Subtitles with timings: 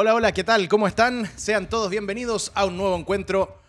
[0.00, 0.68] Hola, hola, ¿qué tal?
[0.68, 1.28] ¿Cómo están?
[1.36, 3.60] Sean todos bienvenidos a un nuevo encuentro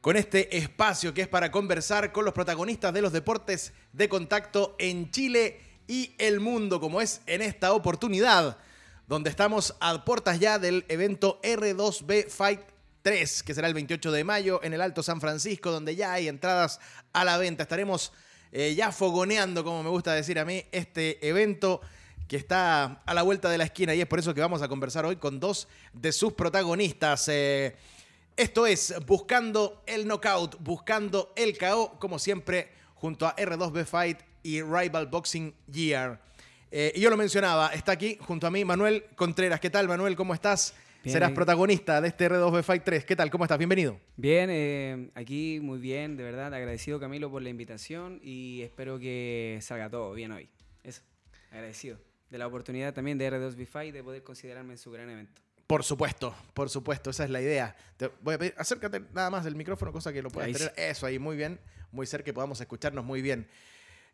[0.00, 4.74] con este espacio que es para conversar con los protagonistas de los deportes de contacto
[4.80, 8.58] en Chile y el mundo, como es en esta oportunidad,
[9.06, 12.62] donde estamos a puertas ya del evento R2B Fight
[13.02, 16.26] 3, que será el 28 de mayo en el Alto San Francisco, donde ya hay
[16.26, 16.80] entradas
[17.12, 17.62] a la venta.
[17.62, 18.12] Estaremos
[18.50, 21.80] eh, ya fogoneando, como me gusta decir a mí, este evento
[22.28, 24.68] que está a la vuelta de la esquina y es por eso que vamos a
[24.68, 27.28] conversar hoy con dos de sus protagonistas.
[27.28, 27.76] Eh,
[28.36, 34.62] esto es Buscando el Knockout, Buscando el KO, como siempre, junto a R2B Fight y
[34.62, 36.20] Rival Boxing Year.
[36.70, 39.60] Eh, y yo lo mencionaba, está aquí junto a mí Manuel Contreras.
[39.60, 40.16] ¿Qué tal, Manuel?
[40.16, 40.74] ¿Cómo estás?
[41.04, 43.04] Serás protagonista de este R2B Fight 3.
[43.04, 43.30] ¿Qué tal?
[43.30, 43.58] ¿Cómo estás?
[43.58, 44.00] Bienvenido.
[44.16, 46.54] Bien, eh, aquí muy bien, de verdad.
[46.54, 50.48] Agradecido, Camilo, por la invitación y espero que salga todo bien hoy.
[50.82, 51.02] Eso,
[51.50, 51.98] agradecido.
[52.34, 55.40] De la oportunidad también de R2B Fight de poder considerarme en su gran evento.
[55.68, 57.76] Por supuesto, por supuesto, esa es la idea.
[57.96, 60.72] Te voy a pedir, acércate nada más del micrófono, cosa que lo puedas tener.
[60.76, 61.60] Eso ahí, muy bien,
[61.92, 63.46] muy cerca, que podamos escucharnos muy bien.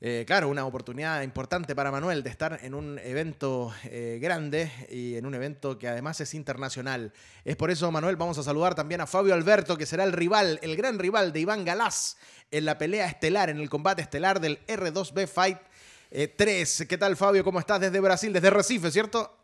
[0.03, 5.15] Eh, claro, una oportunidad importante para Manuel de estar en un evento eh, grande y
[5.15, 7.15] en un evento que además es internacional.
[7.47, 10.59] Es por eso, Manuel, vamos a saludar también a Fabio Alberto, que será el rival,
[10.61, 12.19] el gran rival de Iván Galás
[12.51, 15.59] en la pelea estelar, en el combate estelar del R2B Fight
[16.11, 16.81] 3.
[16.81, 17.45] Eh, ¿Qué tal, Fabio?
[17.45, 19.37] ¿Cómo estás desde Brasil, desde Recife, cierto?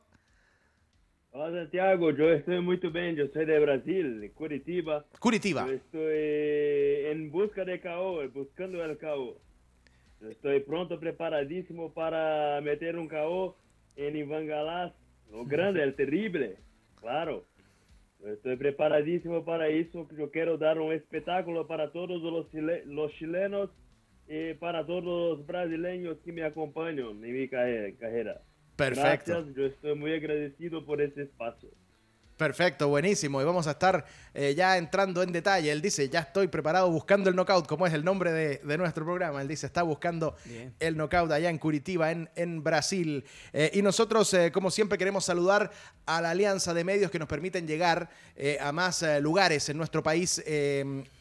[1.31, 5.05] Hola Santiago, yo estoy muy bien, yo soy de Brasil, Curitiba.
[5.20, 5.67] Curitiba.
[5.67, 9.39] Yo estoy en busca de KO, buscando el KO.
[10.31, 13.55] Estoy pronto, preparadísimo para meter un KO
[13.97, 14.94] en Iván Galás,
[15.31, 16.56] lo grande, el terrible,
[16.98, 17.44] claro.
[18.25, 22.47] Estoy preparadísimo para eso, yo quiero dar un espectáculo para todos los,
[22.87, 23.69] los chilenos
[24.28, 28.41] y para todos los brasileños que me acompañan en mi carrera.
[28.76, 29.32] Perfecto.
[29.32, 31.70] Gracias, yo estoy muy agradecido por este espacio.
[32.37, 33.41] Perfecto, buenísimo.
[33.41, 34.04] Y vamos a estar
[34.34, 35.72] eh, ya entrando en detalle.
[35.72, 39.41] Él dice, ya estoy preparado buscando el knockout, como es el nombre de, nuestro programa.
[39.41, 40.37] Él dice, está buscando
[40.78, 43.25] el knockout allá en Curitiba, en, en Brasil.
[43.54, 45.70] Eh, y nosotros, eh, como siempre, queremos saludar
[46.04, 48.10] a la alianza de medios que nos permiten llegar
[48.60, 50.44] a más lugares en nuestro país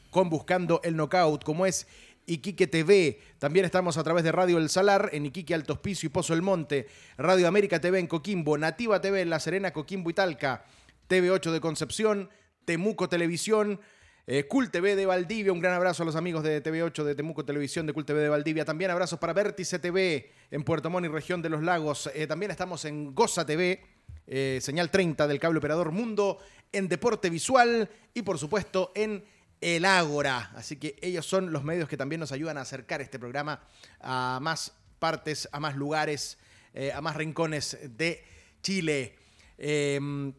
[0.10, 1.88] con Buscando el Knockout, como es
[2.26, 3.20] Iquique TV.
[3.40, 6.42] También estamos a través de Radio El Salar en Iquique, Alto Hospicio y Pozo El
[6.42, 6.88] Monte.
[7.18, 8.58] Radio América TV en Coquimbo.
[8.58, 10.66] Nativa TV en La Serena, Coquimbo y Talca.
[11.10, 12.30] TV8 de Concepción.
[12.66, 13.80] Temuco Televisión.
[14.28, 17.86] Eh, TV de Valdivia, un gran abrazo a los amigos de TV8 de Temuco Televisión,
[17.86, 18.66] de Cool TV de Valdivia.
[18.66, 22.10] También abrazos para Vértice TV en Puerto Montt y región de los lagos.
[22.16, 23.84] Eh, también estamos en Goza TV,
[24.26, 26.40] eh, señal 30 del cable operador Mundo,
[26.72, 29.24] en Deporte Visual y por supuesto en
[29.66, 30.52] el Ágora.
[30.54, 33.68] Así que ellos son los medios que también nos ayudan a acercar este programa
[34.00, 36.38] a más partes, a más lugares,
[36.76, 38.24] eh, a más rincones de
[38.62, 39.16] Chile.
[39.58, 40.32] Em,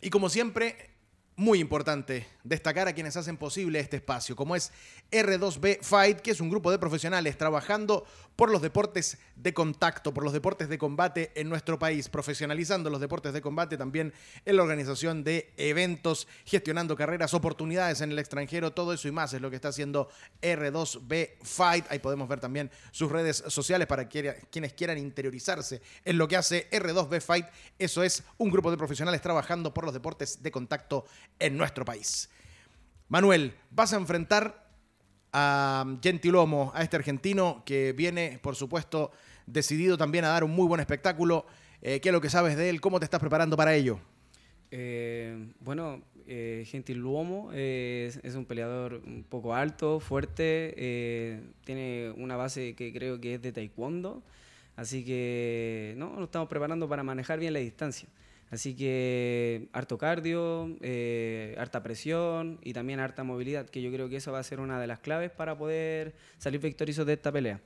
[0.00, 0.89] y como siempre,
[1.40, 4.72] muy importante destacar a quienes hacen posible este espacio, como es
[5.10, 8.04] R2B Fight, que es un grupo de profesionales trabajando
[8.36, 13.00] por los deportes de contacto, por los deportes de combate en nuestro país, profesionalizando los
[13.00, 14.12] deportes de combate también
[14.44, 19.32] en la organización de eventos, gestionando carreras, oportunidades en el extranjero, todo eso y más
[19.32, 20.10] es lo que está haciendo
[20.42, 21.86] R2B Fight.
[21.90, 26.68] Ahí podemos ver también sus redes sociales para quienes quieran interiorizarse en lo que hace
[26.70, 27.46] R2B Fight.
[27.78, 31.06] Eso es un grupo de profesionales trabajando por los deportes de contacto
[31.38, 32.28] en nuestro país.
[33.08, 34.70] Manuel, vas a enfrentar
[35.32, 39.12] a Gentilomo, a este argentino que viene, por supuesto,
[39.46, 41.46] decidido también a dar un muy buen espectáculo.
[41.82, 42.80] Eh, ¿Qué es lo que sabes de él?
[42.80, 44.00] ¿Cómo te estás preparando para ello?
[44.70, 52.76] Eh, bueno, eh, Gentiluomo es, un peleador un poco alto, fuerte, eh, tiene una base
[52.76, 54.22] que creo que es de taekwondo,
[54.76, 58.08] así que no, nos estamos preparando para manejar bien la distancia.
[58.50, 64.16] Así que harto cardio, eh, harta presión y también harta movilidad, que yo creo que
[64.16, 67.60] eso va a ser una de las claves para poder salir victoriosos de esta pelea.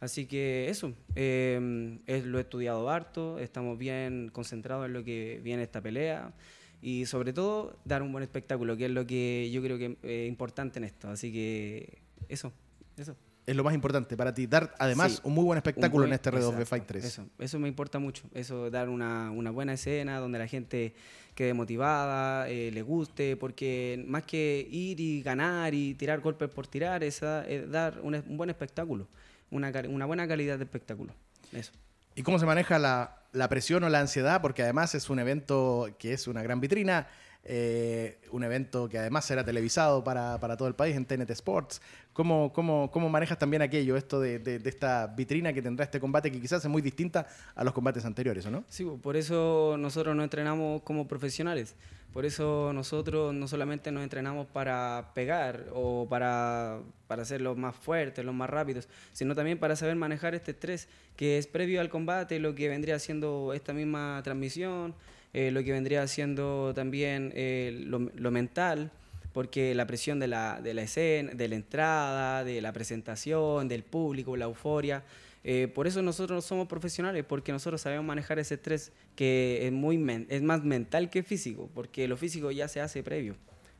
[0.00, 5.62] Así que eso, eh, lo he estudiado harto, estamos bien concentrados en lo que viene
[5.62, 6.32] esta pelea
[6.80, 10.28] y sobre todo dar un buen espectáculo, que es lo que yo creo que es
[10.28, 11.08] importante en esto.
[11.10, 12.52] Así que eso,
[12.96, 13.14] eso
[13.46, 14.46] es lo más importante para ti.
[14.46, 17.04] Dar además un muy buen espectáculo en este R2 Fight 3.
[17.04, 18.24] Eso, eso me importa mucho.
[18.34, 20.94] Eso, dar una, una buena escena donde la gente
[21.34, 26.66] quede motivada, eh, le guste, porque más que ir y ganar y tirar golpes por
[26.66, 29.08] tirar, es, dar un, buen espectáculo,
[29.50, 31.14] una, una buena calidad de espectáculo.
[31.52, 31.72] Eso.
[32.14, 34.42] ¿Y cómo se maneja la, la presión o la ansiedad?
[34.42, 37.08] Porque además es un evento que es una gran vitrina
[37.44, 41.82] eh, un evento que además será televisado para, todo el país en TNT Sports.
[42.12, 46.30] ¿Cómo, cómo, cómo manejas también aquello, esto de, de, esta vitrina que tendrá este combate
[46.30, 48.64] que quizás es muy distinta a los combates anteriores, ¿o no?
[48.68, 51.74] Sí, por eso nosotros nos entrenamos como profesionales.
[52.12, 57.74] Por eso nosotros no solamente nos entrenamos para pegar o para, para ser los más
[57.74, 61.88] fuertes, los más rápidos, sino también para saber manejar este estrés que es previo al
[61.88, 64.94] combate, lo que vendría siendo esta misma transmisión,
[65.34, 68.90] eh, lo que vendría siendo también eh, lo, lo, mental,
[69.32, 73.82] porque la presión de la, de la escena, de la entrada, de la presentación, del
[73.82, 75.02] público, la euforia,
[75.42, 80.26] eh, por eso nosotros somos profesionales, porque nosotros sabemos manejar ese estrés que es, muy
[80.28, 83.34] es más mental que físico, porque lo físico ya se hace previo.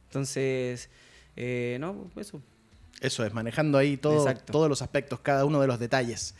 [0.06, 0.88] Entonces,
[1.36, 2.40] no, eso.
[3.00, 6.34] Eso es, manejando ahí todo, todos los aspectos, cada uno de los detalles.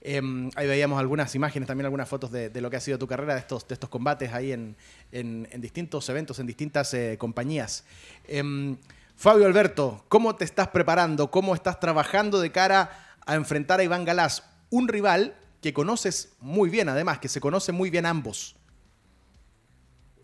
[0.00, 3.34] Em, ahí veíamos algunas imágenes, también algunas fotos de, lo que ha sido tu carrera,
[3.34, 4.76] de estos, de estos combates ahí en,
[5.10, 7.84] en, distintos eventos, en distintas eh, compañías.
[8.28, 8.76] Em,
[9.16, 11.30] Fabio Alberto, ¿cómo te estás preparando?
[11.30, 12.90] ¿Cómo estás trabajando de cara
[13.26, 14.44] a enfrentar a Iván Galás?
[14.70, 18.56] un rival que conoces muy bien, además, que se conoce muy bien ambos.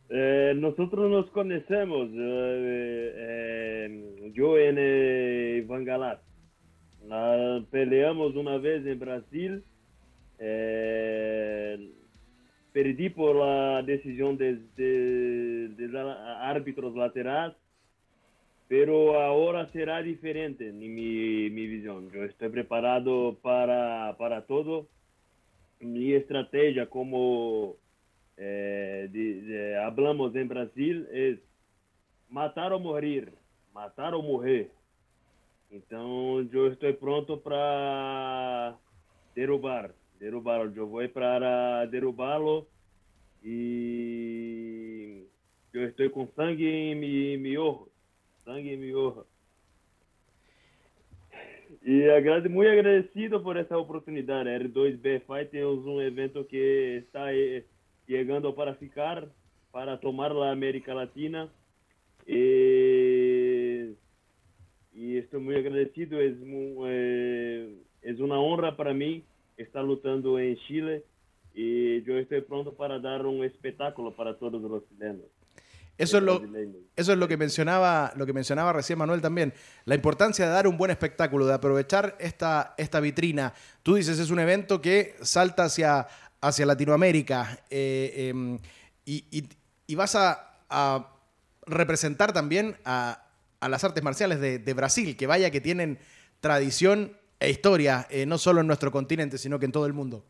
[0.09, 3.33] Eh, nosotros nos conocemos, eh,
[4.35, 6.19] yo en Iván Galás.
[7.71, 9.65] Peleamos una vez en Brasil,
[12.73, 16.01] perdí por la decisión de, de, de
[16.41, 17.57] árbitros laterales
[18.73, 22.11] pero ahora será diferente en mi, mi visión.
[22.11, 24.89] Yo estoy preparado para, para todo.
[25.79, 27.77] Mi estrategia, como
[28.39, 31.39] eh, hablamos en Brasil, es
[32.31, 33.35] matar o morir,
[33.75, 34.71] matar o morrer.
[35.73, 38.77] Então, eu estou pronto para
[39.35, 39.91] derrubar,
[40.21, 40.71] derrubá-lo.
[40.77, 42.67] Eu vou para derrubá-lo
[43.43, 45.25] e
[45.73, 47.91] eu estou com sangue em meu
[48.45, 49.25] sangue me honra.
[51.85, 54.49] E agrade, muito agradecido por essa oportunidade.
[54.49, 57.27] R2B Fight temos um evento que está
[58.07, 59.27] chegando para ficar,
[59.73, 61.51] para tomar a América Latina.
[62.27, 63.02] E,
[65.03, 66.17] e estou muito agradecido.
[66.21, 66.29] É,
[68.03, 69.25] é, é uma honra para mim
[69.59, 71.03] estar lutando em Chile
[71.55, 75.27] e eu estou pronto para dar um espetáculo para todos os chilenos.
[75.99, 76.41] Eso es, lo,
[76.97, 79.53] eso es lo que mencionaba, lo que mencionaba recién Manuel también.
[79.85, 83.53] La importancia de dar un buen espectáculo, de aprovechar esta, esta vitrina.
[83.83, 86.07] Tú dices, es un evento que salta hacia,
[86.41, 88.59] hacia Latinoamérica eh, em,
[89.05, 90.49] y, vas a,
[91.67, 93.22] representar también a,
[93.69, 95.99] las artes marciales de, Brasil, que vaya que tienen
[96.41, 100.25] tradición e historia, eh, no solo en nuestro continente, sino que en todo el mundo.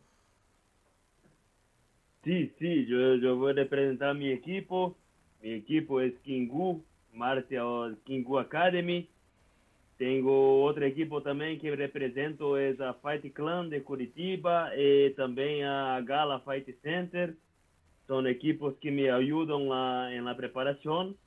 [2.23, 4.95] Sí, sí, yo, yo voy a representar a mi equipo
[5.43, 6.81] mi equipo es Kingu,
[7.13, 9.09] Martial Kingu Academy.
[9.97, 15.99] Tengo otro equipo también que represento, es a Fight Clan de Curitiba y también a
[15.99, 17.35] Gala Fight Center.
[18.07, 21.17] Son equipos que me ayudan la, en la preparación.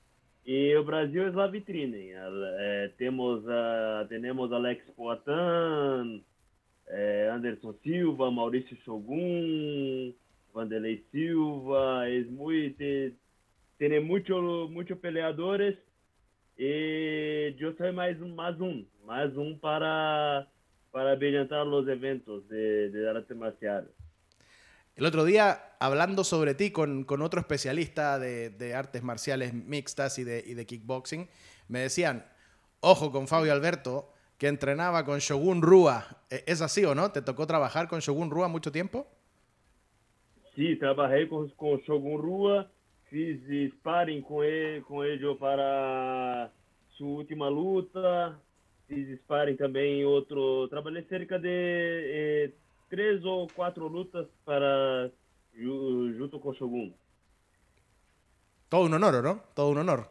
[0.47, 1.97] Y el Brasil es la vitrina.
[1.99, 6.25] Eh, tenemos, uh, tenemos Alex Poitin,
[6.89, 10.15] eh, Anderson Silva, Mauricio Shogun,
[10.55, 12.09] Vanderlei Silva.
[12.09, 12.71] Es muy...
[12.71, 13.13] Te,
[14.71, 15.77] muitos peleadores
[16.59, 20.47] e eu sou mais um, mais um, mais um para
[20.91, 23.85] para brillantar los eventos de, de arte marcial.
[24.97, 30.25] El otro día, hablando sobre ti con, con otro especialista de, artes marciales mixtas y
[30.25, 31.29] de, kickboxing,
[31.69, 32.25] me decían,
[32.81, 36.23] ojo con Fabio Alberto, que entrenaba con Shogun Rua.
[36.31, 37.13] ¿E-, ¿Es así o no?
[37.13, 39.07] ¿Te tocó trabajar con Shogun Rua mucho tiempo?
[40.55, 42.71] Sí, trabajé con, con Shogun Rua
[43.11, 46.51] fiz sparring com ele, com ele para
[46.91, 48.39] sua última luta.
[48.89, 50.69] Fiz sparring também em outro.
[50.69, 52.51] Trabalhei cerca de eh,
[52.89, 55.11] três ou quatro lutas para
[55.55, 56.95] junto com Shogun.
[58.69, 59.43] Todo un honor, ¿no?
[59.55, 60.09] Todo un honor.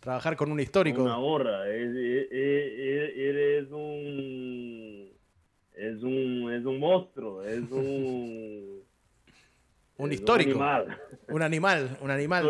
[0.00, 1.02] Trabajar con un histórico.
[1.02, 1.68] Una honra.
[1.68, 5.10] Ele é um.
[5.74, 7.42] É um, é um monstro.
[7.42, 8.80] É um.
[9.98, 10.58] Un histórico.
[11.28, 11.98] Un animal.
[12.00, 12.48] Un animal.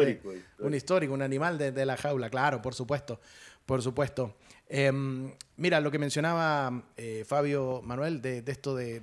[0.59, 3.21] Un histórico, un animal de, la jaula, claro, por supuesto.
[3.64, 4.35] Por supuesto.
[4.68, 9.00] Em, mira, lo que mencionaba eh, Fabio Manuel de, esto de,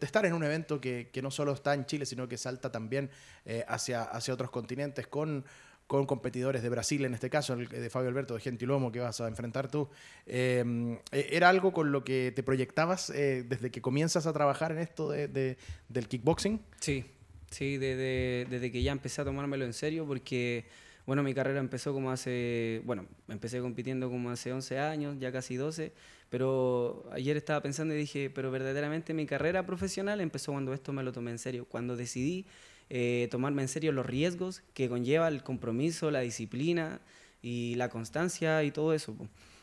[0.00, 3.10] estar en un evento que, no solo está en Chile, sino que salta también
[3.44, 5.44] eh, hacia, hacia otros continentes con,
[5.86, 9.20] con competidores de Brasil, en este caso, el de Fabio Alberto de Gentilomo que vas
[9.20, 9.88] a enfrentar tú.
[10.26, 14.72] Em, e, ¿Era algo con lo que te proyectabas eh, desde que comienzas a trabajar
[14.72, 16.60] en esto del kickboxing?
[16.80, 17.04] Sí,
[17.50, 20.66] Sí, desde, desde que ya empecé a tomármelo en serio, porque
[21.08, 25.56] Bueno, mi carrera empezó como hace, bueno, empecé compitiendo como hace 11 años, ya casi
[25.56, 25.94] 12,
[26.28, 31.02] pero ayer estaba pensando y dije, pero verdaderamente mi carrera profesional empezó cuando esto me
[31.02, 32.44] lo tomé en serio, cuando decidí
[32.90, 37.00] eh, tomarme en serio los riesgos que conlleva el compromiso, la disciplina
[37.40, 39.16] y la constancia y todo eso.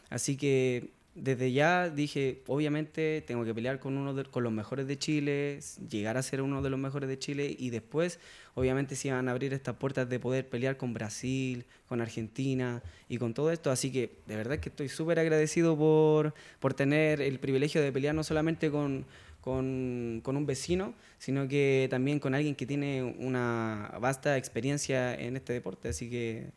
[0.09, 4.99] Así que desde ya dije, obviamente tengo que pelear con uno con los mejores de
[4.99, 8.19] Chile, llegar a ser uno de los mejores de Chile y después,
[8.53, 13.17] obviamente, se iban a abrir estas puertas de poder pelear con Brasil, con Argentina y
[13.17, 13.71] con todo esto.
[13.71, 18.13] Así que de verdad que estoy súper agradecido por, por tener el privilegio de pelear
[18.13, 19.05] no solamente con,
[19.39, 25.37] con, con, un vecino, sino que también con alguien que tiene una vasta experiencia en
[25.37, 25.87] este deporte.
[25.87, 26.49] Así que,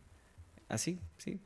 [0.69, 1.39] así, sí.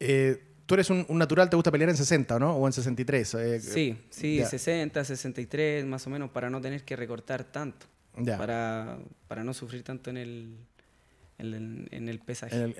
[0.00, 2.54] Eh, tú eres un, natural, te gusta pelear en 60, ¿no?
[2.54, 3.34] O en 63.
[3.34, 7.86] Eh, sí, sí, 60, 63, más o menos, para no tener que recortar tanto.
[8.36, 8.98] Para,
[9.28, 10.56] para no sufrir tanto en el,
[11.38, 12.74] en el, pesaje.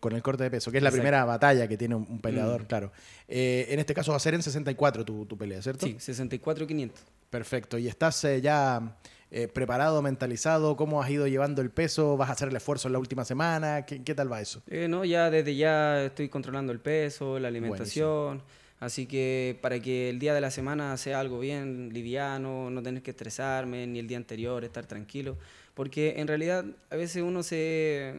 [0.00, 2.66] con el corte de peso, que es la primera batalla que tiene un, peleador, mm.
[2.66, 2.92] claro.
[3.28, 5.86] Eh, en este caso va a ser en 64 tu, tu pelea, ¿cierto?
[5.86, 6.90] Sí, 64-500.
[7.30, 7.78] Perfecto.
[7.78, 8.96] ¿Y estás eh, ya
[9.30, 10.76] eh, preparado, mentalizado?
[10.76, 12.16] ¿Cómo has ido llevando el peso?
[12.16, 13.84] ¿Vas a hacer el esfuerzo en la última semana?
[13.84, 14.62] ¿Qué, tal va eso?
[14.68, 18.42] Eh, no, ya desde ya estoy controlando el peso, la alimentación.
[18.80, 23.02] Así que para que el día de la semana sea algo bien liviano, no tener
[23.02, 25.36] que estresarme, ni el día anterior, estar tranquilo.
[25.78, 28.12] Porque en realidad a veces uno se...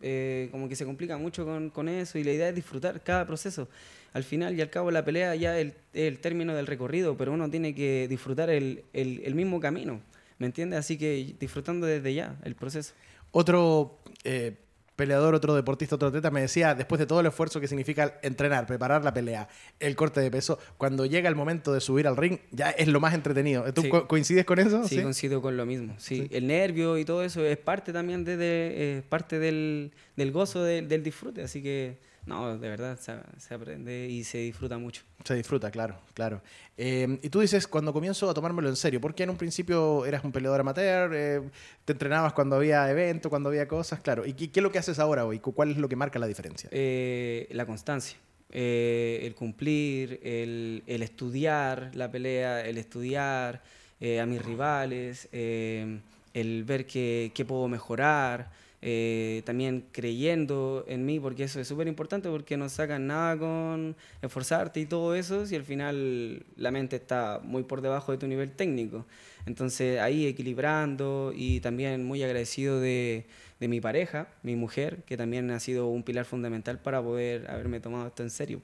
[0.00, 3.26] Eh, como que se complica mucho con, con, eso y la idea es disfrutar cada
[3.26, 3.68] proceso.
[4.12, 7.32] Al final y al cabo la pelea ya es el, el, término del recorrido, pero
[7.32, 10.00] uno tiene que disfrutar el, el, el mismo camino.
[10.38, 10.78] ¿Me entiendes?
[10.78, 12.94] Así que disfrutando desde ya el proceso.
[13.32, 14.54] Otro eh,
[14.98, 18.66] peleador, otro deportista, otro atleta me decía, después de todo el esfuerzo que significa entrenar,
[18.66, 22.38] preparar la pelea, el corte de peso, cuando llega el momento de subir al ring,
[22.50, 23.72] ya es lo más entretenido.
[23.72, 24.86] ¿Tú coincides con eso?
[24.88, 25.94] Sí, coincido con lo mismo.
[25.98, 26.28] Sí.
[26.32, 29.92] el nervio y todo eso es parte también de, parte del,
[30.32, 31.96] gozo del disfrute, así que
[32.28, 35.02] no, de verdad, se, aprende y se disfruta mucho.
[35.24, 36.42] Se disfruta, claro, claro.
[36.76, 40.04] Eh, y tú dices, cuando comienzo a tomármelo en serio, ¿por qué en un principio
[40.04, 41.10] eras un peleador amateur?
[41.14, 41.40] Eh,
[41.86, 44.00] ¿Te entrenabas cuando había eventos, cuando había cosas?
[44.00, 44.26] Claro.
[44.26, 45.38] ¿Y qué, es lo que haces ahora hoy?
[45.38, 46.68] ¿Cuál es lo que marca la diferencia?
[46.70, 48.18] Eh, la constancia.
[48.50, 53.62] el cumplir, el, estudiar la pelea, el estudiar
[54.00, 58.50] a mis rivales, el ver qué puedo mejorar.
[58.80, 63.96] Eh, también creyendo en mí, porque eso es súper importante, porque no sacan nada con
[64.22, 68.28] esforzarte y todo eso, si al final la mente está muy por debajo de tu
[68.28, 69.04] nivel técnico.
[69.46, 73.26] Entonces ahí equilibrando y también muy agradecido de,
[73.58, 77.80] de mi pareja, mi mujer, que también ha sido un pilar fundamental para poder haberme
[77.80, 78.62] tomado esto en serio.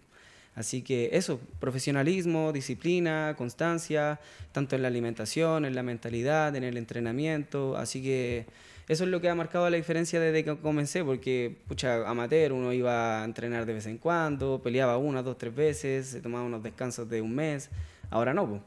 [0.55, 4.21] Así que eso, profesionalismo, disciplina, constancia,
[4.53, 7.77] tanto en la alimentación, en la mentalidad, en el entrenamiento.
[7.77, 8.47] Así que
[8.89, 12.73] eso es lo que ha marcado la diferencia desde que comencé, porque, pucha, amateur, uno
[12.73, 16.63] iba a entrenar de vez en cuando, peleaba una, dos, tres veces, se tomaba unos
[16.63, 17.71] descansos de un mes.
[18.11, 18.63] Ahora no,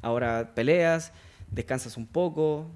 [0.00, 1.12] ahora peleas,
[1.50, 2.70] descansas un poco,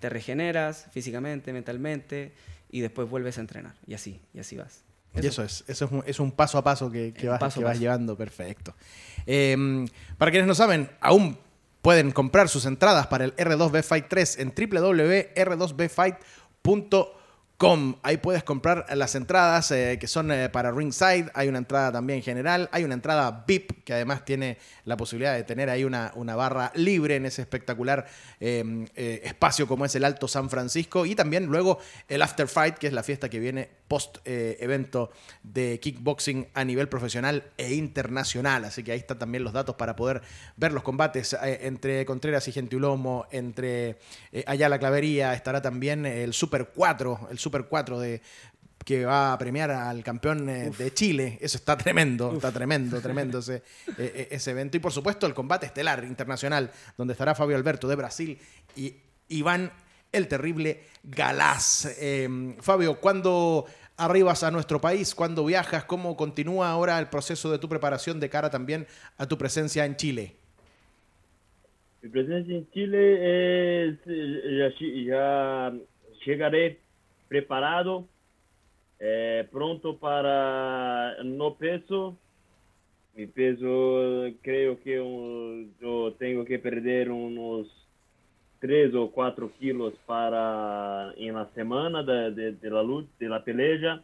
[0.00, 2.32] te regeneras físicamente, mentalmente,
[2.70, 3.74] y después vuelves a entrenar.
[3.86, 4.84] Y así, y así vas.
[5.22, 7.78] Y eso es, eso es un, es un paso a paso que, vas, que vas
[7.78, 8.74] llevando, perfecto.
[9.24, 9.86] Em,
[10.18, 11.38] para quienes no saben, aún
[11.86, 17.06] Pueden comprar sus entradas para el R2B Fight 3 en www.r2bfight.com
[18.02, 21.30] Ahí puedes comprar las entradas eh, que son eh, para ringside.
[21.32, 22.68] Hay una entrada también general.
[22.70, 26.70] Hay una entrada VIP que además tiene la posibilidad de tener ahí una, una barra
[26.74, 28.04] libre en ese espectacular
[28.40, 31.06] em, eh, espacio como es el Alto San Francisco.
[31.06, 31.78] Y también luego
[32.08, 35.10] el After Fight, que es la fiesta que viene post evento
[35.42, 38.64] de kickboxing a nivel profesional e internacional.
[38.64, 40.22] Así que ahí están también los datos para poder
[40.56, 43.98] ver los combates entre Contreras y Gentilomo, entre
[44.46, 45.34] Ayala Clavería.
[45.34, 48.22] Estará también el Super 4, el Super 4 de,
[48.86, 51.38] que va a premiar al campeón eh, de Chile.
[51.40, 53.56] Eso está tremendo, está tremendo, tremendo ese,
[53.88, 54.76] eh, eh, ese evento.
[54.76, 58.38] Y por supuesto el combate estelar internacional, donde estará Fabio Alberto de Brasil
[58.76, 58.94] y
[59.28, 59.72] Iván
[60.12, 61.98] el Terrible Galás.
[62.60, 65.14] Fabio, ¿cuándo arribas a nuestro país?
[65.14, 65.84] ¿Cuándo viajas?
[65.84, 68.86] ¿Cómo continúa ahora el proceso de tu preparación de cara también
[69.18, 70.36] a tu presencia en Chile?
[72.02, 73.98] Mi presencia en Chile es,
[75.06, 75.72] ya
[76.24, 76.78] llegaré
[77.28, 78.06] preparado,
[79.00, 82.16] eh, pronto para no peso.
[83.14, 87.66] Mi peso creo que yo tengo que perder unos
[88.66, 94.02] 3 o 4 kilos para la semana de, de, la luz, de la pelea.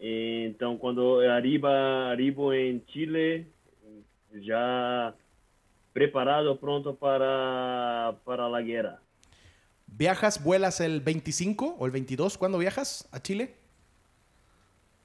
[0.00, 3.46] Então, quando arriba, arribo en Chile,
[4.40, 5.12] ya
[5.92, 9.00] preparado, pronto para, para la guerra.
[9.88, 12.38] ¿Viajas, vuelas el 25 o el 22?
[12.38, 13.54] ¿Cuándo viajas a Chile?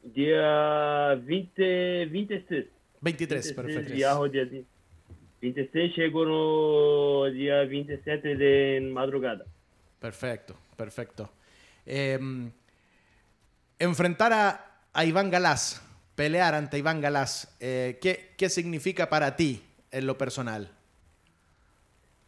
[0.04, 2.66] Dia 20, 26.
[3.02, 3.94] 23, perfecto.
[3.94, 4.46] Viajo dia
[5.42, 9.46] 26, chego no dia 27 de madrugada.
[10.00, 11.30] Perfecto, perfecto.
[11.86, 12.52] Em,
[13.80, 15.82] enfrentar a, a, Iván Galás,
[16.16, 20.70] pelear ante Iván Galás, eh, ¿qué, ¿qué significa para ti en lo personal?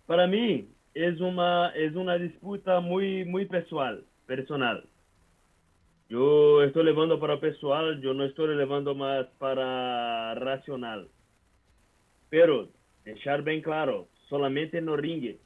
[0.06, 4.88] Para mí es una, es una disputa muy, muy personal, personal.
[6.10, 11.08] Yo estoy levando para pessoal, yo no estoy levando más para racional.
[12.30, 12.70] Pero,
[13.14, 15.40] dejar bien claro, solamente no ringue.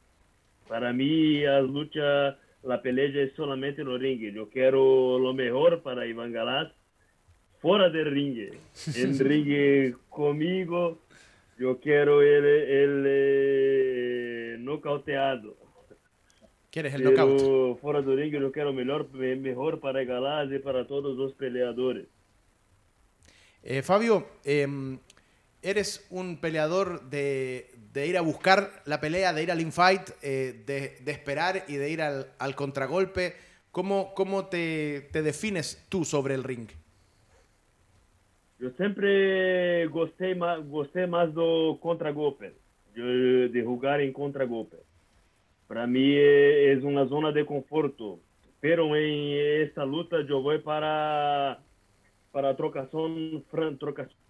[0.68, 4.32] Para mí, la lucha, la pelea es solamente no ringue.
[4.32, 6.72] Yo quiero lo mejor para Iván Galás
[7.62, 8.52] fuera del ringue.
[8.96, 11.00] En ringue conmigo,
[11.58, 15.56] yo quiero el, el eh, nocauteado.
[16.70, 17.38] ¿Quieres el knockout?
[17.38, 22.08] Pero fuera del ring yo quiero mejor, mejor para Galás y para todos los peleadores.
[23.62, 24.68] Eh, Fabio, eh,
[25.64, 30.64] eres un peleador de, de, ir a buscar la pelea, de ir al infight, eh,
[30.66, 33.34] de, de, esperar y de ir al, al contragolpe.
[33.72, 36.68] ¿Cómo, cómo te, te, defines tú sobre el ring?
[38.60, 41.30] Yo siempre gosté más, gosté más
[41.80, 42.54] contragolpe,
[42.94, 44.78] de jugar en contragolpe.
[45.68, 48.20] Para mí es una zona de conforto,
[48.60, 51.60] pero en esta lucha yo voy para
[52.32, 54.23] para trocación fran, trocación.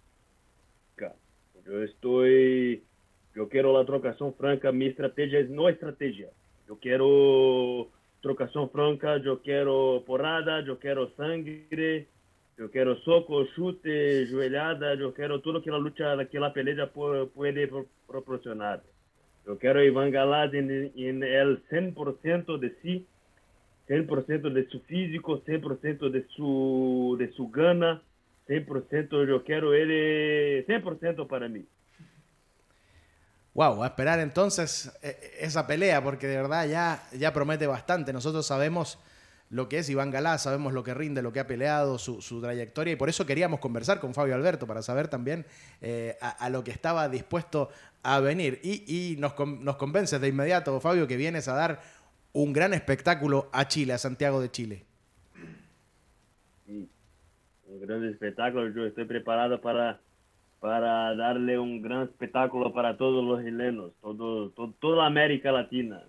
[1.66, 2.82] Yo estoy
[3.34, 6.28] yo quiero la trocación franca, mi estrategia es no estrategia.
[6.68, 7.88] Yo quiero
[8.20, 12.06] trocación franca, yo quiero porrada, yo quiero sangre,
[12.56, 17.68] yo quiero soco, chute, joelhada, yo quiero todo que la lucha, que la pelea puede
[18.06, 18.82] proporcionar.
[19.44, 23.06] Yo quiero Iván Galás en, en el 100% de sí,
[23.88, 28.00] 100% de su físico, 100% de su, de su gana,
[28.48, 31.64] 100% yo quiero él 100% para mí.
[33.54, 34.92] Wow, a esperar entonces
[35.38, 38.12] esa pelea, porque de verdad ya, ya promete bastante.
[38.12, 38.98] Nosotros sabemos
[39.48, 42.40] lo que es Iván Galá, sabemos lo que rinde, lo que ha peleado, su, su,
[42.40, 45.46] trayectoria, y por eso queríamos conversar con Fabio Alberto, para saber también
[45.80, 47.70] eh, a, a, lo que estaba dispuesto
[48.02, 48.58] a venir.
[48.64, 51.80] Y, y nos, nos convences de inmediato, Fabio, que vienes a dar
[52.32, 54.84] un gran espectáculo a Chile, a Santiago de Chile.
[57.84, 60.00] Sí, un gran espectáculo, yo estoy preparado para,
[60.60, 66.02] para darle un gran espectáculo para todos los chilenos, todo, todo, toda América Latina.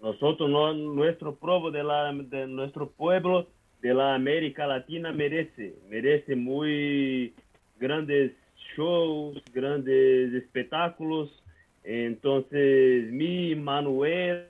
[0.00, 3.48] Nosotros, no, nuestro pueblo de, la, de nuestro pueblo
[3.80, 7.34] de la América Latina merece, merece muy
[7.78, 8.32] grandes
[8.76, 11.30] shows, grandes espectáculos.
[11.82, 14.46] Entonces, mi Manuel,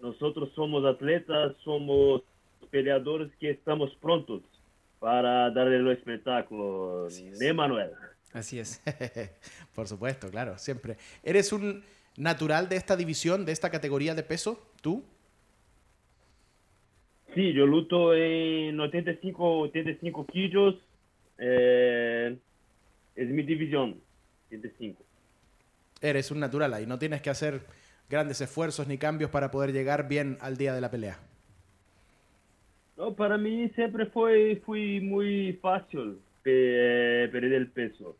[0.00, 2.22] nosotros somos atletas, somos
[2.70, 4.42] peleadores que estamos prontos
[4.98, 7.08] para darle el espectáculo.
[7.08, 7.90] De Manuel.
[8.32, 8.82] Así es.
[9.74, 10.96] Por supuesto, claro, siempre.
[11.22, 11.82] ¿Eres un
[12.16, 15.04] natural de esta división, de esta categoría de peso, tú?
[17.34, 20.76] Sí, yo luto en 85, 85 kilos.
[21.38, 22.36] Eh,
[23.14, 24.00] es mi división,
[24.48, 25.02] 85.
[26.00, 27.60] Eres un natural ahí, no tienes que hacer
[28.08, 31.18] grandes esfuerzos ni cambios para poder llegar bien al día de la pelea.
[32.98, 34.60] No, para mí siempre fue,
[35.00, 38.16] muy fácil eh, perder el peso.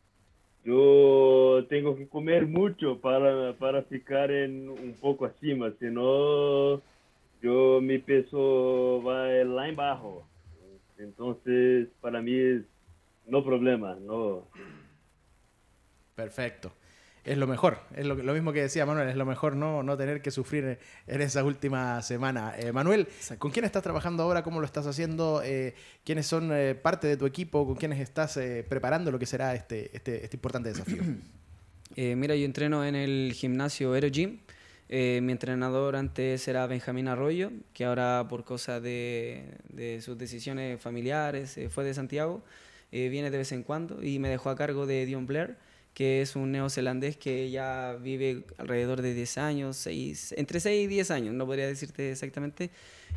[0.65, 6.81] Yo tengo que comer mucho para, para ficar en un poco acima, si no,
[7.43, 10.23] yo mi peso va lá embaixo.
[10.97, 12.63] Entonces, para mí es
[13.27, 14.47] no problema, no.
[16.15, 16.71] Perfecto.
[17.29, 19.99] Es lo mejor, es lo, lo, mismo que decía Manuel, es lo mejor no, no
[19.99, 22.55] tener que sufrir en esa última semana.
[22.57, 23.07] Eh, Manuel.
[23.39, 24.43] ¿con quién estás trabajando ahora?
[24.43, 25.43] ¿Cómo lo estás haciendo?
[25.45, 27.67] Eh, ¿Quiénes son eh, parte de tu equipo?
[27.67, 31.03] ¿Con quiénes estás eh, preparando lo que será este, este, este importante desafío?
[31.97, 34.39] Eh, mira, yo entreno en el gimnasio Aerogym.
[34.89, 41.59] mi entrenador antes era Benjamín Arroyo, que ahora por causa de, de sus decisiones familiares
[41.71, 42.45] fue de Santiago.
[42.93, 45.57] viene de vez en cuando y me dejó a cargo de Dion Blair
[45.95, 50.87] que es un neozelandés que ya vive alrededor de 10 años, 6, entre 6 y
[50.87, 52.71] 10 años, no podría decirte exactamente,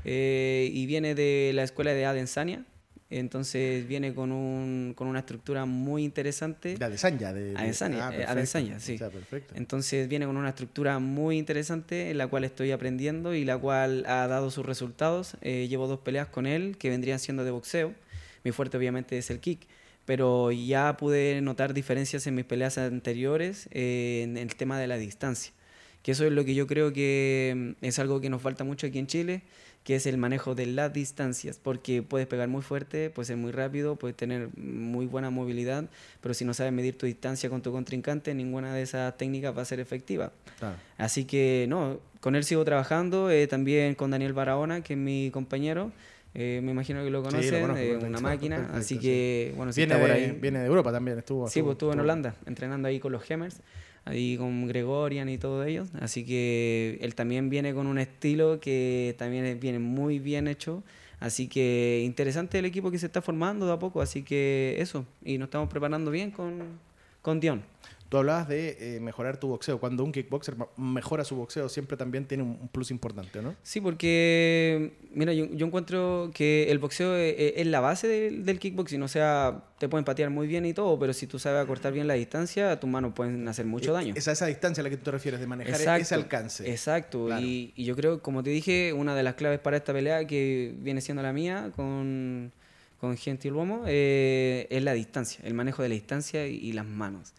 [0.04, 2.66] eh, y viene de la escuela de Adensania,
[3.12, 6.76] entonces viene con, un, con una estructura muy interesante.
[6.78, 7.34] De Adesanya.
[7.34, 7.58] De, de...
[7.58, 8.96] Adesanya, ah, Adesanya, sí.
[8.96, 9.54] O sea, perfecto.
[9.58, 14.06] Entonces viene con una estructura muy interesante en la cual estoy aprendiendo y la cual
[14.08, 15.36] ha dado sus resultados.
[15.42, 17.94] Eh, llevo dos peleas con él que vendrían siendo de boxeo.
[18.46, 19.68] Mi fuerte obviamente es el kick
[20.06, 24.98] pero ya pude notar diferencias en mis peleas anteriores eh, en el tema de la
[24.98, 25.54] distancia.
[26.04, 28.88] Que eso es lo que yo creo que mm, es algo que nos falta mucho
[28.88, 29.44] aquí en Chile,
[29.84, 33.52] que es el manejo de las distancias, porque puedes pegar muy fuerte, puedes ser muy
[33.52, 35.90] rápido, puedes tener muy buena movilidad,
[36.22, 39.64] pero si no sabes medir tu distancia con tu contrincante, ninguna de esas técnicas va
[39.64, 40.32] a ser efectiva.
[40.98, 45.32] Así que no, con él sigo trabajando, eh, también con Daniel Barahona, que es mi
[45.32, 45.92] compañero.
[46.34, 50.32] Eh, me imagino que lo conocen, eh, una máquina, así que bueno, viene, por ahí.
[50.40, 51.50] viene de Europa también, estuvo.
[51.50, 53.62] Sí, pues estuvo en Holanda, entrenando ahí con los Gemers
[54.06, 55.90] ahí con Gregorian y todos ellos.
[56.00, 60.84] Así que él también viene con un estilo que también viene muy bien hecho.
[61.20, 64.02] Así que interesante el equipo que se está formando de a poco.
[64.02, 66.80] Así que eso, y nos estamos preparando bien con,
[67.22, 67.64] con Dion.
[68.12, 69.80] Tú hablabas de eh, mejorar tu boxeo.
[69.80, 73.56] Cuando un kickboxer mejora su boxeo, siempre también tiene un, plus importante, ¿no?
[73.64, 79.02] Sí, porque, mira, yo, encuentro que el boxeo e, e, es, la base del, kickboxing.
[79.02, 82.06] O sea, te pueden patear muy bien y todo, pero si tú sabes acortar bien
[82.06, 84.14] la distancia, tus manos pueden hacer mucho e, daño.
[84.18, 86.70] Es a esa distancia a la que tú te refieres, de manejar ese alcance.
[86.70, 87.30] Exacto.
[87.40, 90.76] Y, y yo creo, como te dije, una de las claves para esta pelea, que
[90.80, 92.52] viene siendo la mía, con
[93.00, 97.34] con Gentil Lomo, eh, es la distancia, el manejo de la distancia y las manos.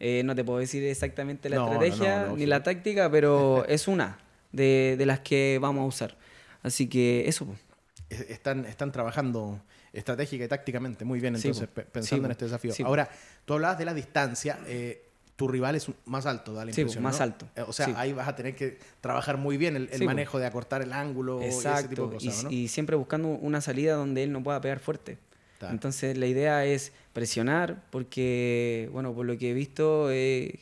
[0.00, 4.18] Eh, no te puedo decir exactamente la estrategia ni la táctica, pero es una
[4.52, 6.16] de, las que vamos a usar.
[6.62, 7.46] Así que eso.
[8.10, 9.60] Están, están trabajando
[9.92, 12.72] estratégica y tácticamente muy bien, entonces, pensando en este desafío.
[12.84, 13.08] Ahora,
[13.44, 14.58] tú hablabas de la distancia.
[14.66, 15.00] Eh,
[15.36, 17.02] tu rival es más alto, da la impresión.
[17.02, 17.48] más alto.
[17.56, 20.82] Eh, o sea, ahí vas a tener que trabajar muy bien el, manejo de acortar
[20.82, 22.52] el ángulo y ese tipo de cosas.
[22.52, 25.18] y siempre buscando una salida donde él no pueda pegar fuerte.
[25.60, 30.58] Entonces la idea es presionar porque, bueno, por lo que he visto, eh,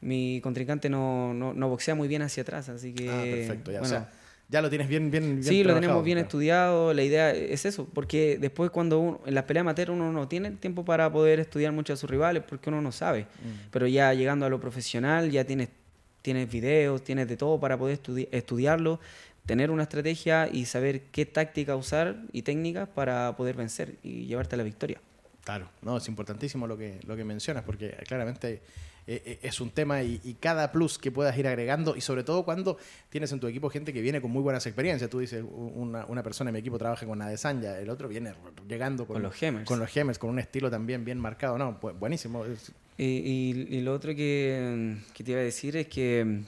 [0.00, 3.10] mi contrincante no, no, boxea muy bien hacia atrás, así que...
[3.10, 3.82] Ah, perfecto, ya.
[3.82, 4.08] o sea,
[4.48, 7.86] ya lo tienes bien, bien, bien Sí, lo tenemos bien estudiado, la idea es eso,
[7.92, 11.72] porque después cuando uno, en la pelea amateur uno no tiene tiempo para poder estudiar
[11.72, 13.68] mucho a sus rivales porque uno no sabe, mm.
[13.70, 15.68] pero ya llegando a lo profesional ya tienes,
[16.22, 18.00] tienes videos, tienes de todo para poder
[18.32, 18.98] estudiarlo,
[19.46, 24.56] tener una estrategia y saber qué táctica usar y técnicas para poder vencer y llevarte
[24.56, 25.00] a la victoria.
[25.44, 28.62] Claro, no, es importantísimo lo que, lo que mencionas, porque claramente
[29.06, 32.44] eh, eh, es un tema y, cada plus que puedas ir agregando, y sobre todo
[32.44, 32.76] cuando
[33.08, 35.08] tienes en tu equipo gente que viene con muy buenas experiencias.
[35.08, 38.34] Tú dices, una, una persona en mi equipo trabaja con Adesanya, el otro viene
[38.68, 39.66] llegando con, los gemers.
[39.66, 41.56] Con los con un estilo también bien marcado.
[41.58, 42.44] No, buenísimo.
[42.98, 46.44] Y, y, lo otro que, que te iba a decir es que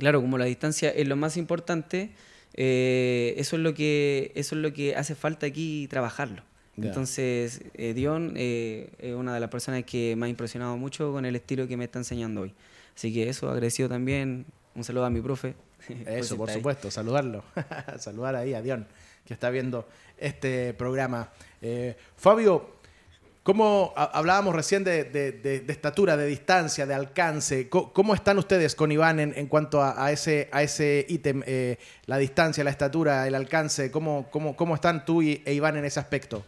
[0.00, 2.10] Claro, como la distancia es lo más importante,
[2.54, 6.42] eh, eso, es lo que, eso es lo que hace falta aquí trabajarlo.
[6.82, 11.24] Entonces, eh, Dion eh, es una de las personas que me ha impresionado mucho con
[11.24, 12.54] el estilo que me está enseñando hoy.
[12.94, 14.46] Así que eso, agradecido también.
[14.74, 15.54] Un saludo a mi profe.
[16.06, 17.42] Eso, por supuesto, saludarlo.
[17.98, 18.86] Saludar ahí a Dion,
[19.24, 19.88] que está viendo
[20.18, 21.30] este programa.
[22.16, 22.80] Fabio,
[23.42, 27.70] ¿Cómo hablábamos recién de, estatura, de distancia, de alcance?
[27.70, 32.62] ¿Cómo, están ustedes con Iván en, cuanto a, ese a ese ítem, eh, la distancia,
[32.62, 33.90] la estatura, el alcance?
[33.90, 36.44] ¿Cómo, cómo, cómo están tú y, e Iván en ese aspecto?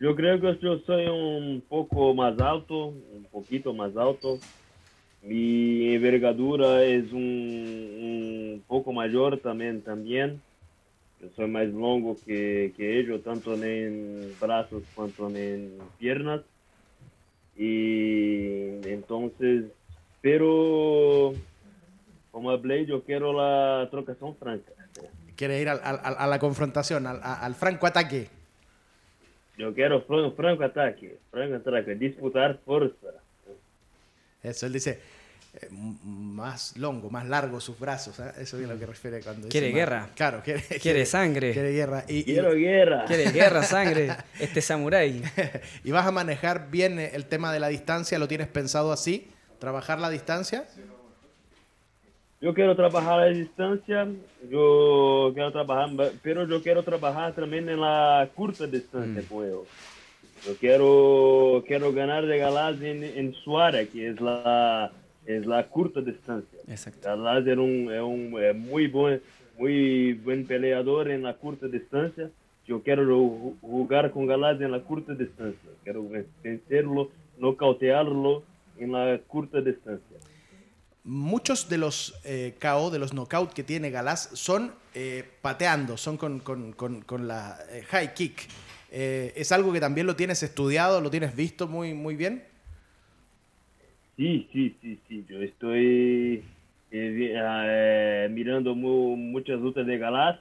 [0.00, 4.38] Yo creo que yo soy un poco más alto, un poquito más alto.
[5.22, 9.82] Mi envergadura es un, poco mayor también.
[9.82, 10.40] también
[11.20, 16.40] yo soy más longo que, que ellos, tanto en brazos cuanto en piernas.
[17.54, 19.66] Y entonces,
[20.22, 21.34] pero
[22.30, 24.72] como hablé, yo quiero la trocación franca.
[25.36, 28.39] ¿Quiere ir al, al, a la confrontación, al, al, franco ataque?
[29.60, 33.08] Yo quiero franco ataque, franco ataque, disputar fuerza.
[34.42, 34.98] Eso, él dice,
[35.52, 38.18] eh, más longo, más largo sus brazos.
[38.20, 38.32] ¿eh?
[38.38, 40.08] Eso es lo que refiere cuando Quiere guerra.
[40.16, 41.52] Claro, quiere, quiere, sangre.
[41.52, 42.04] Quiere guerra.
[42.08, 43.04] Y, Quiero guerra.
[43.04, 44.16] Quiere guerra, sangre.
[44.40, 45.22] Este samurái.
[45.84, 48.18] ¿Y vas a manejar bien el tema de la distancia?
[48.18, 49.28] ¿Lo tienes pensado así?
[49.58, 50.64] ¿Trabajar la distancia?
[52.40, 54.08] Yo quiero trabajar la distancia,
[54.50, 55.90] yo quiero trabajar,
[56.22, 59.64] pero yo quiero trabajar también en la corta distancia mm.
[60.46, 64.90] Yo quiero, quiero ganar de Galaz en, en Suárez, que es la
[65.26, 66.58] es la corta distancia.
[66.66, 67.08] Exacto.
[67.08, 69.20] Galaz era un, es un muy buen,
[69.58, 72.30] muy buen peleador en la corta distancia.
[72.66, 73.28] Yo quiero
[73.60, 75.70] jugar con Galaz en la corta distancia.
[75.84, 76.04] Quiero
[76.42, 78.42] vencerlo, nocautearlo
[78.78, 80.09] en la corta distancia.
[81.02, 86.16] Muchos de los eh, KO, de los knockouts que tiene Galaz, son eh, pateando, son
[86.16, 88.48] con, con, con, la eh, high kick.
[88.90, 92.42] Eh, ¿Es algo que también lo tienes estudiado, lo tienes visto muy, muy bien?
[94.16, 95.24] Sí, sí, sí, sí.
[95.28, 96.42] Yo estoy
[96.90, 100.38] eh, mirando muchas lutas de Galás.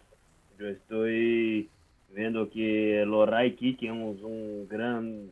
[0.60, 1.70] Yo estoy
[2.14, 5.32] viendo que Lorai que es un gran,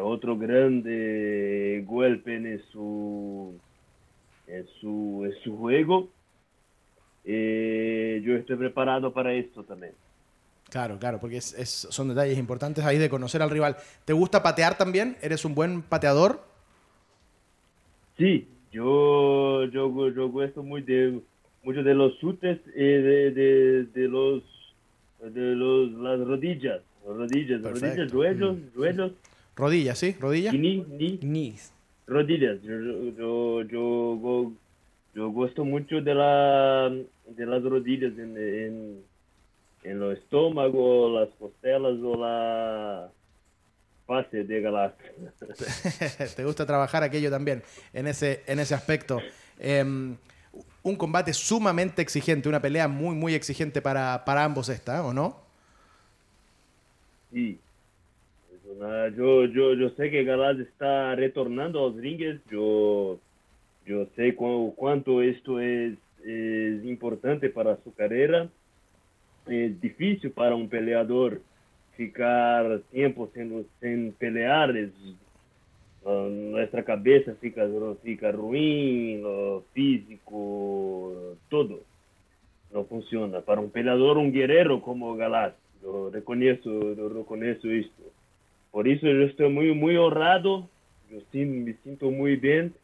[0.00, 3.54] otro grande golpe en su,
[4.46, 6.08] en su, en su juego.
[7.24, 9.92] Eh, yo estoy preparado para esto también.
[10.70, 13.76] Claro, claro, porque es, son detalles importantes ahí de conocer al rival.
[14.04, 15.16] ¿Te gusta patear también?
[15.22, 16.40] ¿Eres un buen pateador?
[18.18, 21.20] Sí, yo, yo, yo gusto muy de,
[21.62, 24.42] mucho de los chutes y de, de, de los
[25.20, 29.12] de los, las rodillas, rodillas, rodillas, duelos, duelos.
[29.54, 30.14] Rodillas, ¿sí?
[30.20, 30.54] ¿Rodillas?
[30.54, 30.84] Ni,
[31.22, 31.54] ni.
[32.06, 32.62] Rodillas.
[32.62, 34.52] Yo, yo, yo,
[35.14, 39.04] yo, gusto mucho de, la, de las rodillas en, en,
[39.82, 43.10] en el estómago, las costelas o la
[44.06, 45.12] fase de galaxia.
[46.36, 49.20] Te gusta trabajar aquello también, en ese, en ese aspecto.
[49.58, 50.16] Em,
[50.82, 55.44] un combate sumamente exigente, una pelea muy, muy exigente para, para ambos esta, ¿o no?
[57.32, 57.58] Sí.
[59.16, 62.40] Yo, yo, yo sé que Galaz está retornando a los ringes.
[62.50, 63.18] Yo,
[63.86, 68.48] yo sé cuánto esto es, es importante para su carrera.
[69.46, 71.40] Es difícil para un peleador
[71.96, 74.76] ficar tiempo sin, sin pelear.
[74.76, 74.90] Es
[76.06, 77.66] nuestra cabeza fica,
[78.02, 81.80] fica ruim, lo físico, todo.
[82.72, 83.40] No funciona.
[83.40, 88.02] Para un peleador, un guerrero como Galás, yo reconozco, yo reconozco esto.
[88.76, 90.68] Por eso yo estoy muy, muy honrado,
[91.10, 92.74] yo me siento muy bien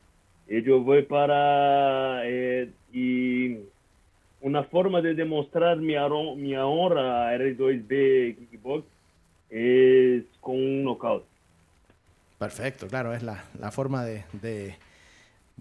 [0.49, 2.23] y yo voy para...
[2.25, 3.59] Eh, y
[4.41, 5.93] una forma de demostrar mi,
[6.37, 8.87] mi honra a R2B Kickbox
[9.51, 11.27] es con un knockout.
[12.39, 14.79] Perfecto, claro, es la, forma de, de,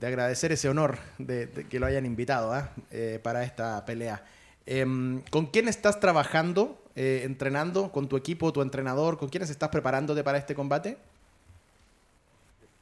[0.02, 2.72] agradecer ese honor de, que lo hayan invitado ¿ah?
[2.90, 4.24] eh, para esta pelea.
[4.66, 7.92] Em, ¿Con quién estás trabajando, eh, entrenando?
[7.92, 9.18] ¿Con tu equipo, tu entrenador?
[9.18, 10.98] ¿Con quiénes estás preparándote para este combate?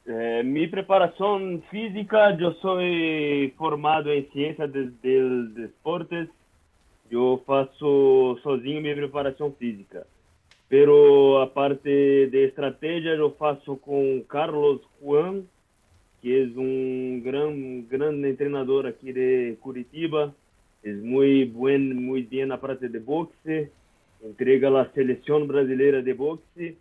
[0.06, 6.28] Eh, mi preparación física, yo soy formado en ciencias de, deportes.
[7.10, 10.04] Yo faço sozinho mi preparación física.
[10.68, 11.90] Pero aparte
[12.28, 15.46] de estrategia, yo faço con Carlos Juan,
[16.22, 20.32] que es un gran, gran entrenador aquí de Curitiba.
[20.82, 23.70] Es muy buen, muy bien aparte de boxe.
[24.22, 26.76] Entrega la selección brasileña de boxe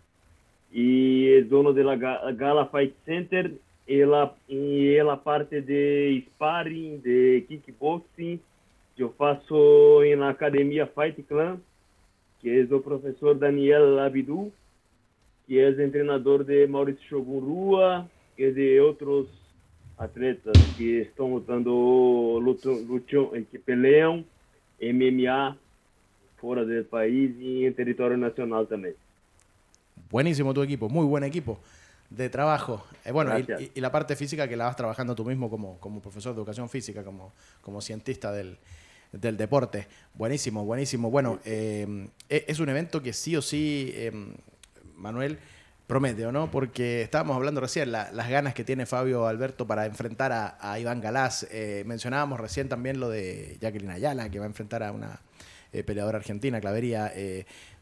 [0.71, 3.52] y es dono de la Gala Fight Center
[3.88, 8.39] y la, y la parte de sparring, de kickboxing.
[8.97, 11.62] Yo faço en la Academia Fight Clan
[12.41, 14.52] que es el profesor Daniel Abidou,
[15.47, 19.28] que es entrenador de Mauricio Shogun y de otros
[19.97, 24.25] atletas que están lutando, lutam, eh, que pelean
[24.80, 25.58] MMA
[26.39, 28.95] fuera del país y en territorio nacional también.
[30.10, 31.60] Buenísimo tu equipo, muy buen equipo
[32.10, 32.86] de trabajo.
[33.06, 36.34] Eh, bueno, y, la parte física que la vas trabajando tú mismo como, como profesor
[36.34, 38.58] de educación física, como, como cientista del,
[39.12, 39.88] del deporte.
[40.13, 41.10] Buenísimo, buenísimo.
[41.10, 44.12] Bueno, eh, e, es un evento que sí o sí, eh,
[44.95, 45.39] Manuel,
[45.88, 46.52] promete, ¿o no?
[46.52, 51.47] Porque estábamos hablando recién, las ganas que tiene Fabio Alberto para enfrentar a, Iván Galás.
[51.49, 55.19] Eh, mencionábamos recién también lo de Jacqueline Ayala, que va a enfrentar a una
[55.86, 57.14] peleadora argentina, Clavería.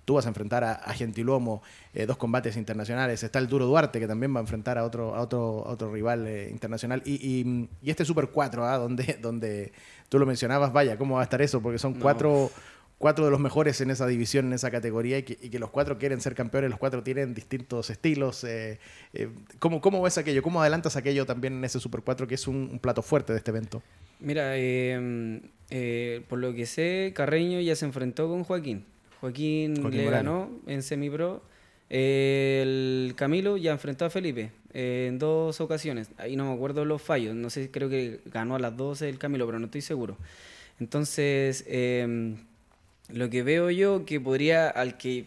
[0.06, 1.62] Tú vas a enfrentar a, a Gentiluomo,
[2.08, 3.24] dos combates internacionales.
[3.24, 6.26] Está el Duro Duarte, que también va a enfrentar a otro, a otro, otro rival
[6.50, 7.02] internacional.
[7.06, 8.78] Y, este Super 4, ¿ah?
[8.78, 9.74] donde, donde
[10.08, 11.62] tú lo mencionabas, vaya, ¿cómo va a estar eso?
[11.62, 12.52] Porque son cuatro,
[12.98, 16.22] cuatro de los mejores en esa división, en esa categoría, y que, los cuatro quieren
[16.22, 18.44] ser campeones, los cuatro tienen distintos estilos.
[18.44, 18.80] Eh,
[19.14, 19.30] eh,
[19.60, 20.42] ¿cómo, ¿cómo, ves aquello?
[20.42, 23.52] ¿Cómo adelantas aquello también en ese Super 4, que es un, plato fuerte de este
[23.52, 23.84] evento?
[24.20, 28.86] Mira, eh, por lo que sé, Carreño ya se enfrentó con Joaquín.
[29.22, 31.44] Joaquín, le ganó en semipro.
[31.90, 36.10] el Camilo ya enfrentó a Felipe en dos ocasiones.
[36.18, 37.36] Ahí no me acuerdo los fallos.
[37.36, 40.18] No sé, creo que ganó a las 12 el Camilo, pero no estoy seguro.
[40.80, 42.38] Entonces, em,
[43.10, 45.26] lo que veo yo que podría, al que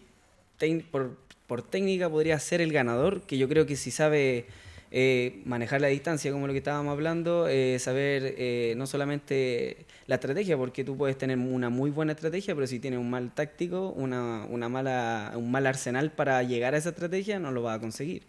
[0.91, 1.17] por,
[1.47, 4.47] por, técnica podría ser el ganador, que yo creo que si sabe
[4.91, 10.17] eh, manejar la distancia, como lo que estábamos hablando, eh, saber eh, no solamente la
[10.17, 13.91] estrategia, porque tú puedes tener una muy buena estrategia, pero si tienes un mal táctico,
[13.91, 17.81] una, una mala, un mal arsenal para llegar a esa estrategia, no lo vas a
[17.81, 18.25] conseguir.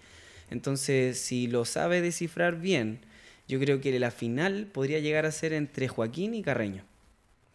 [0.49, 2.99] Entonces, si lo sabe descifrar bien,
[3.47, 6.90] yo creo que la final podría llegar a ser entre Joaquín y Carreño.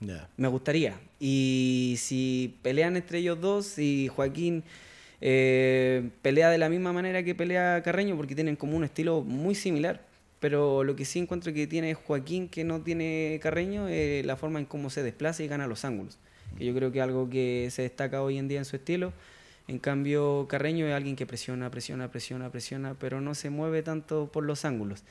[0.00, 1.00] Me gustaría.
[1.18, 4.62] Y si pelean entre ellos dos, y Joaquín
[5.20, 9.54] eh, pelea de la misma manera que pelea Carreño, porque tienen como un estilo muy
[9.54, 10.04] similar.
[10.38, 14.58] Pero lo que sí encuentro que tiene Joaquín que no tiene Carreño es la forma
[14.58, 16.18] en cómo se desplaza y gana los ángulos.
[16.58, 19.12] Que yo creo que es algo que se destaca hoy en día en su estilo.
[19.66, 24.30] En cambio, Carreño es alguien que presiona, presiona, presiona, presiona, pero no se mueve tanto
[24.30, 25.02] por los ángulos.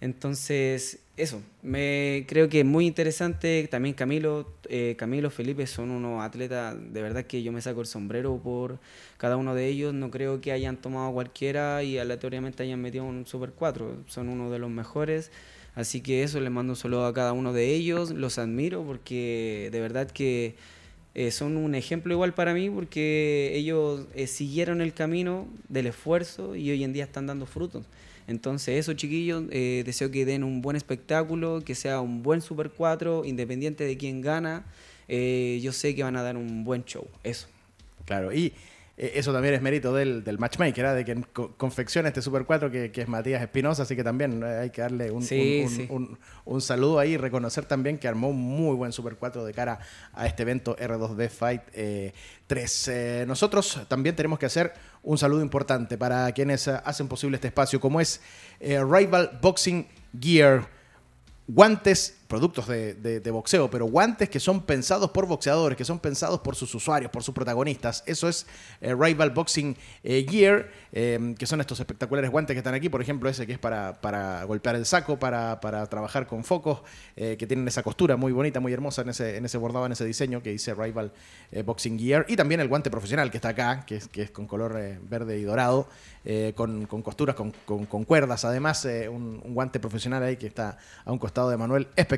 [0.00, 3.66] Entonces, eso, me creo que es muy interesante.
[3.70, 7.86] También Camilo, eh, Camilo, Felipe son unos atletas, de verdad que yo me saco el
[7.86, 8.78] sombrero por
[9.16, 9.94] cada uno de ellos.
[9.94, 14.04] No creo que hayan tomado cualquiera y aleatoriamente hayan metido un Super 4.
[14.06, 15.30] Son uno de los mejores.
[15.74, 18.10] Así que eso, les mando un saludo a cada uno de ellos.
[18.10, 20.56] Los admiro porque de verdad que
[21.14, 26.56] eh, son un ejemplo igual para mí porque ellos eh, siguieron el camino del esfuerzo
[26.56, 27.86] y hoy en día están dando frutos.
[28.26, 32.70] Entonces, eso, chiquillos, eh, deseo que den un buen espectáculo, que sea un buen Super
[32.70, 34.64] 4, independiente de quién gana.
[35.08, 37.06] Eh, yo sé que van a dar un buen show.
[37.22, 37.46] Eso.
[38.04, 38.52] Claro, y
[38.98, 40.92] eh, eso también es mérito del, del matchmaker, ¿eh?
[40.94, 41.22] de que
[41.56, 44.80] confecciona este Super 4 que, que es Matías Espinosa, así que también eh, hay que
[44.82, 45.86] darle un, Sí, un- sí.
[45.90, 49.52] un- un saludo ahí y reconocer también que armó un muy buen Super 4 de
[49.52, 49.78] cara
[50.12, 52.12] a este evento R2D Fight eh,
[52.46, 52.88] 3.
[52.88, 57.80] Eh, nosotros también tenemos que hacer un saludo importante para quienes hacen posible este espacio,
[57.80, 58.20] como es
[58.60, 59.86] Rival Boxing
[60.18, 60.66] Gear
[61.48, 66.56] guantes, productos de, boxeo, pero guantes que son pensados por boxeadores, que son pensados por
[66.56, 68.02] sus usuarios, por sus protagonistas.
[68.06, 68.46] Eso es
[68.80, 73.00] eh, Rival Boxing eh, Gear, eh, que son estos espectaculares guantes que están aquí, por
[73.00, 76.82] ejemplo, ese que es para, para golpear el saco, para, para trabajar con focos,
[77.16, 79.92] eh, que tienen esa costura muy bonita, muy hermosa en ese, en ese bordado, en
[79.92, 81.12] ese diseño que dice Rival
[81.64, 82.26] Boxing Gear.
[82.28, 85.38] Y también el guante profesional que está acá, que es, que es con color verde
[85.38, 85.88] y dorado,
[86.54, 88.44] con, con costuras, con, con- cuerdas.
[88.44, 92.15] Además, un, un guante profesional ahí que está a un costado de Manuel, espectacular,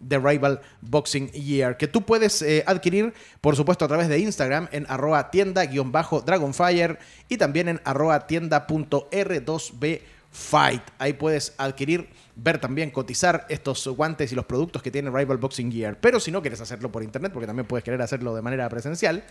[0.00, 4.68] de Rival Boxing Year, que tú puedes eh, adquirir, por supuesto, a través de Instagram
[4.72, 6.98] en arroba tienda-dragonfire
[7.28, 10.00] y también en arroba tienda.r2b
[10.34, 10.82] Fight.
[10.98, 15.70] Ahí puedes adquirir, ver también, cotizar estos guantes y los productos que tiene Rival Boxing
[15.70, 15.96] Gear.
[16.00, 19.22] Pero si no quieres hacerlo por internet, porque también puedes querer hacerlo de manera presencial,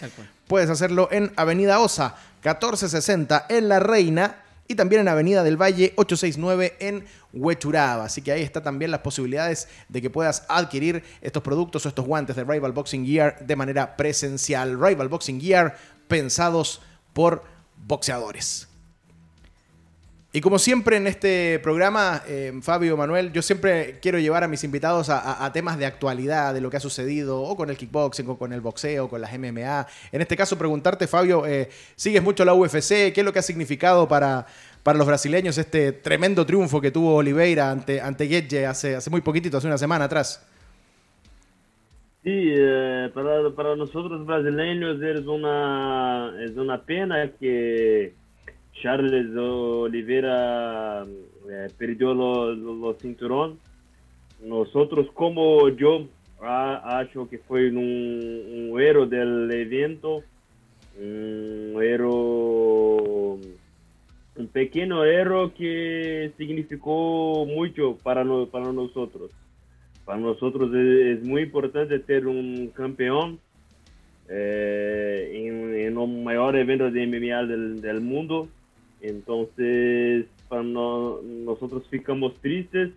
[0.47, 5.93] puedes hacerlo en Avenida Osa 1460 en La Reina y también en Avenida del Valle
[5.97, 8.05] 869 en Huechuraba.
[8.05, 12.05] Así que ahí está también las posibilidades de que puedas adquirir estos productos o estos
[12.05, 14.79] guantes de Rival Boxing Gear de manera presencial.
[14.79, 15.75] Rival Boxing Gear
[16.07, 16.81] pensados
[17.13, 17.43] por
[17.85, 18.67] boxeadores.
[20.35, 24.63] Y como siempre en este programa, eh, Fabio, Manuel, yo siempre quiero llevar a mis
[24.63, 28.35] invitados a, temas de actualidad, de lo que ha sucedido, o con el kickboxing, o
[28.35, 29.85] con el boxeo, con las MMA.
[30.11, 33.13] En este caso, preguntarte, Fabio, eh, ¿sigues mucho la UFC?
[33.13, 34.47] ¿Qué es lo que ha significado para,
[34.81, 39.57] para los brasileños este tremendo triunfo que tuvo Oliveira ante, ante hace, hace muy poquitito,
[39.57, 40.43] hace una semana atrás?
[42.23, 48.15] Sí, eh, para, para nosotros brasileños es una, es una pena que
[48.81, 51.05] Charles Oliveira
[51.49, 53.59] eh, perdió los los cinturón.
[54.43, 56.07] Nosotros, como yo,
[56.41, 60.23] acho que fue un, un héroe del evento,
[60.99, 63.39] un héroe,
[64.35, 69.31] un pequeño héroe que significó mucho para, para nosotros.
[70.05, 73.39] Para nosotros es, muy importante tener un campeón
[74.27, 78.49] eh, en, en un mayor evento de MMA del, del mundo.
[79.03, 82.91] Entonces, nosotros ficamos tristes,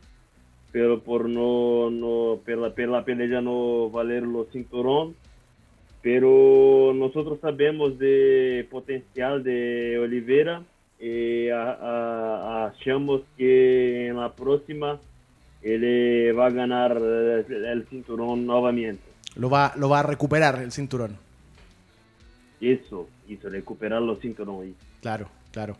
[0.72, 5.14] pero por no, no pela, pela pelea no valer los cinturón.
[6.02, 10.62] Pero nosotros sabemos de potencial de Oliveira
[11.00, 15.00] y a- a- achamos que en la próxima
[15.62, 19.02] él va a ganar el, el cinturón nuevamente.
[19.34, 21.16] Lo va, lo va a recuperar el cinturón.
[22.60, 24.74] Eso, hizo recuperar los cinturones.
[25.02, 25.76] Claro, claro.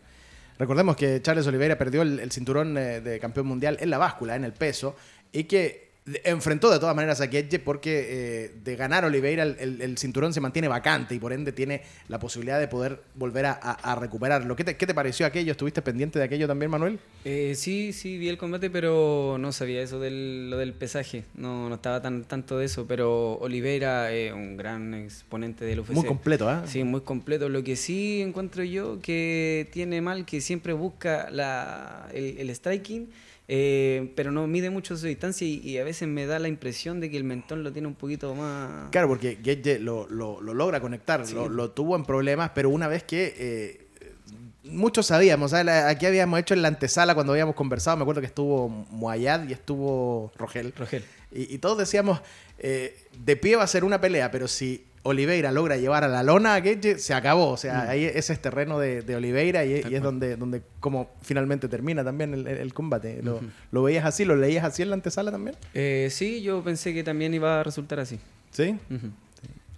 [0.59, 4.37] Recordemos que Charles Oliveira perdió el, el cinturón eh, de campeón mundial en la báscula,
[4.37, 4.97] en el peso,
[5.33, 5.86] y que
[6.25, 10.33] enfrentó de todas maneras a Getge porque eh, de ganar Oliveira el, el- el cinturón
[10.33, 13.95] se mantiene vacante y por ende tiene la posibilidad de poder volver a, a- a
[13.97, 14.55] recuperarlo.
[14.55, 15.51] ¿Qué te, qué te pareció aquello?
[15.51, 17.01] ¿Estuviste pendiente de aquello también, Manuel?
[17.25, 21.25] Eh, sí, sí, vi el combate, pero no sabía eso del, lo del pesaje.
[21.35, 25.91] No, no estaba tan tanto de eso, pero Oliveira es un gran exponente del UFC.
[25.93, 26.63] Muy completo, ¿ah?
[26.67, 27.49] Sí, muy completo.
[27.49, 33.09] Lo que sí encuentro yo que tiene mal que siempre busca la, el, el striking,
[33.49, 37.01] eh, pero no mide mucho su distancia y, y a veces me da la impresión
[37.01, 38.91] de que el mentón lo tiene un poquito más...
[38.91, 41.35] Claro, porque Getge lo, lo- lo logra conectar, Sí.
[41.35, 43.87] lo, lo tuvo en problemas, pero una vez que eh,
[44.65, 48.69] muchos sabíamos, aquí habíamos hecho en la antesala cuando habíamos conversado, me acuerdo que estuvo
[48.69, 50.73] Moayad y estuvo Rogel.
[50.77, 51.05] Rogel.
[51.31, 52.21] Y, y todos decíamos,
[52.59, 56.23] eh, de pie va a ser una pelea, pero si Oliveira logra llevar a la
[56.23, 57.51] lona a Getge, se acabó.
[57.51, 61.11] O sea, ahí ese es terreno de, de Oliveira y, y es donde, donde como
[61.23, 63.21] finalmente termina también el, el- el combate.
[63.23, 63.41] ¿Lo,
[63.71, 64.25] ¿Lo veías así?
[64.25, 65.57] ¿Lo leías así en la antesala también?
[65.75, 68.19] Eh, sí, yo pensé que también iba a resultar así.
[68.51, 68.77] Sí.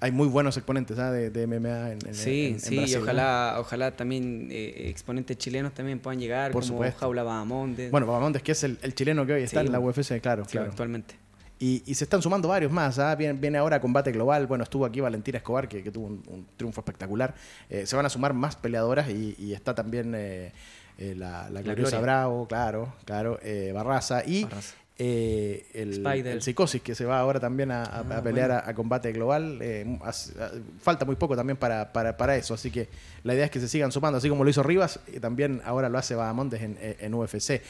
[0.01, 1.11] Hay muy buenos exponentes ¿ah?
[1.11, 6.53] de, MMA en, Sí, sí, y ojalá, ojalá también eh, exponentes chilenos también puedan llegar,
[6.53, 7.01] Por como supuesto.
[7.01, 7.91] Jaula Bahamonde.
[7.91, 9.67] Bueno, Bahamonde, que es el, chileno que hoy está Sí.
[9.67, 10.71] en la UFC, claro, Sí, claro.
[10.71, 11.17] actualmente.
[11.61, 12.99] Y, y se están sumando varios más.
[12.99, 13.15] ¿ah?
[13.17, 14.47] Viene, viene ahora Combate Global.
[14.47, 17.35] Bueno, estuvo aquí Valentina Escobar, que, que tuvo un, un triunfo espectacular.
[17.69, 20.53] Eh, se van a sumar más peleadoras y, y está también eh,
[20.99, 22.01] eh, la, la gloriosa Gloria.
[22.01, 24.75] Bravo, claro, claro, eh, Barraza y Barraza.
[24.99, 28.63] el, el Psicosis, que se va ahora también a, a- Ah, a pelear bueno.
[28.65, 29.61] a, a Combate Global.
[30.03, 30.13] A-
[30.81, 32.89] falta muy poco también para, para, para eso, así que
[33.25, 35.89] la idea es que se sigan sumando, así como lo hizo Rivas, y también ahora
[35.89, 37.61] lo hace Bahamondes en, en UFC.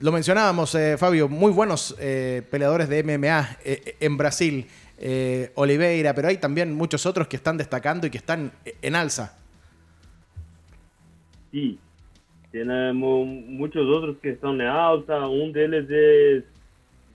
[0.00, 4.66] Lo mencionábamos, eh, Fabio, muy buenos eh, peleadores de MMA eh, en Brasil.
[4.98, 9.38] eh, Oliveira, pero hay también muchos otros que están destacando y que están en alza.
[11.52, 11.78] Sí,
[12.50, 15.28] tenemos muchos otros que están en alta.
[15.28, 16.44] Un de ellos es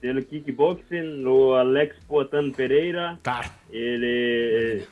[0.01, 3.19] del kickboxing, lo Alex Potan Pereira.
[3.21, 3.49] Claro.
[3.71, 4.89] Él es,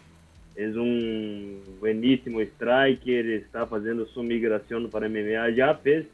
[0.55, 6.05] es un buenísimo striker, está haciendo su migración para MMA, ya fez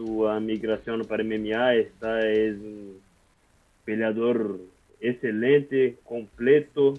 [0.00, 3.00] su migración para MMA, está, es un
[3.84, 4.58] peleador
[4.98, 6.94] excelente, completo.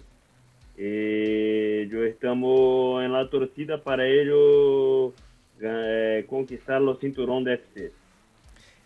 [0.78, 5.14] Eh, yo estamos en la torcida para ello
[5.62, 7.92] eh, conquistar los cinturón de FC.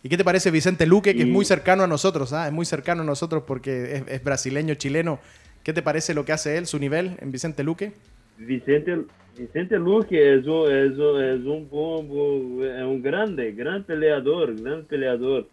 [0.01, 2.31] ¿Y qué te parece Vicente Luque, que es muy cercano a nosotros?
[2.31, 2.47] ah?
[2.47, 5.19] Es muy cercano a nosotros porque es, es brasileño, chileno.
[5.63, 7.91] ¿Qué te parece lo que hace él, su nivel en Vicente Luque?
[8.37, 9.01] Vicente,
[9.37, 14.83] Vicente Luque es un, es un, un, bom- bom- es un grande, gran peleador, gran
[14.85, 15.47] peleador.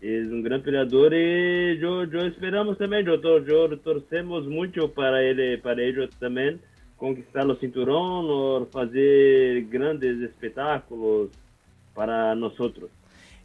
[0.00, 5.58] Es un gran peleador y yo, esperamos también, yo, tor- yo torcemos mucho para él,
[5.62, 6.60] para ellos también
[6.96, 11.30] conquistar los cinturón o hacer grandes espectáculos
[11.94, 12.90] para nosotros.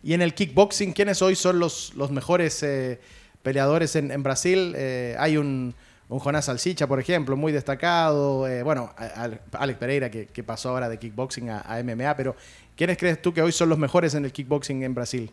[0.03, 2.99] Y en el kickboxing, ¿quiénes hoy son los, los mejores eh,
[3.43, 4.73] peleadores en, en Brasil?
[4.75, 5.73] Eh, hay un,
[6.11, 8.45] un Jonás Salsicha, por ejemplo, muy destacado.
[8.47, 12.15] eh, bueno, a- a- Alex Pereira, que, que pasó ahora de kickboxing a, a MMA.
[12.17, 12.35] Pero,
[12.75, 15.29] ¿quiénes crees tú que hoy son los mejores en el kickboxing en Brasil?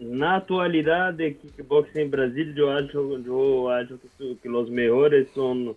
[0.00, 2.70] Na atualidade de kickboxing em Brasil, eu
[3.70, 5.74] acho, que, su- que os melhores são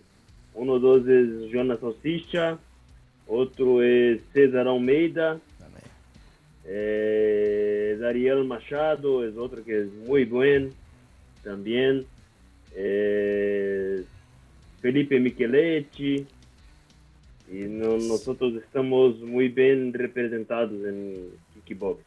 [0.55, 2.57] um dos é Jonas Salsicha,
[3.27, 5.39] outro é César Almeida,
[6.65, 10.69] é Dariel Machado, é outro que é muito bom
[11.43, 12.05] também,
[12.79, 14.01] é
[14.81, 16.25] Felipe Micheletti,
[17.49, 18.21] e no, nós
[18.63, 21.29] estamos muito bem representados em
[21.65, 22.03] kickboxing.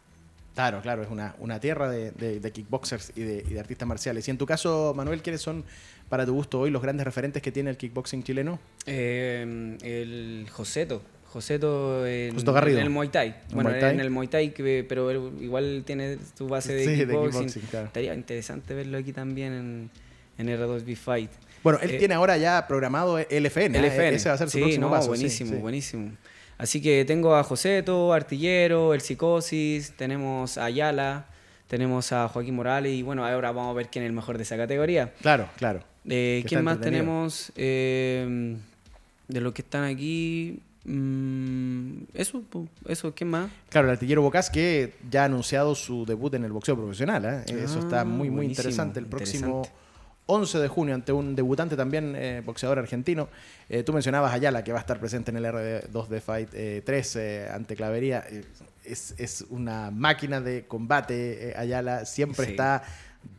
[0.54, 3.88] Claro, claro, es una, una tierra de, de- de kickboxers y de, y de artistas
[3.88, 4.26] marciales.
[4.28, 5.64] Y en tu caso, Manuel, ¿quiénes son,
[6.08, 8.58] para tu gusto, hoy los grandes referentes que tiene el kickboxing chileno?
[8.86, 11.02] Eh, el Joseto.
[11.28, 13.28] Joseto en, en el Muay Thai.
[13.28, 13.94] ¿En Bueno, Muay Thai?
[13.94, 14.52] en el Muay Thai,
[14.88, 17.30] pero igual tiene su base de Sí, de kickboxing.
[17.46, 17.86] kickboxing, claro.
[17.86, 19.90] Estaría interesante verlo aquí también en,
[20.40, 21.30] en R2B Fight.
[21.62, 23.76] Bueno, él Eh, tiene ahora ya programado LFN.
[23.78, 23.82] ¿eh?
[23.82, 24.14] LFN.
[24.16, 25.08] Ese va a ser su sí, próximo no, paso.
[25.08, 25.56] buenísimo, sí.
[25.58, 26.12] buenísimo.
[26.58, 31.26] Así que tengo a Joseto, Artillero, El Psicosis, tenemos a Ayala,
[31.68, 34.42] tenemos a Joaquín Morales y bueno, ahora vamos a ver quién es el mejor de
[34.42, 35.12] esa categoría.
[35.22, 35.80] Claro, claro.
[36.08, 37.52] Eh, ¿Quién más tenemos?
[37.56, 38.56] Eh,
[39.28, 40.60] de los que están aquí.
[40.84, 42.42] mm, eso,
[42.88, 43.50] eso, ¿quién más?
[43.68, 47.24] Claro, el artillero Bocas que ya ha anunciado su debut en el boxeo profesional.
[47.24, 47.44] ¿eh?
[47.62, 48.98] Eso está Ah, muy, muy buenísimo, interesante.
[49.00, 49.80] El próximo interesante.
[50.32, 53.28] 11 de junio ante un debutante también, eh, boxeador argentino.
[53.68, 56.48] Eh, tú mencionabas a Ayala, que va a estar presente en el R2 de Fight
[56.54, 58.24] eh, 3 eh, ante Clavería.
[58.30, 58.44] Eh,
[58.84, 62.04] es, es una máquina de combate, Ayala.
[62.04, 62.50] Siempre Sí.
[62.52, 62.82] está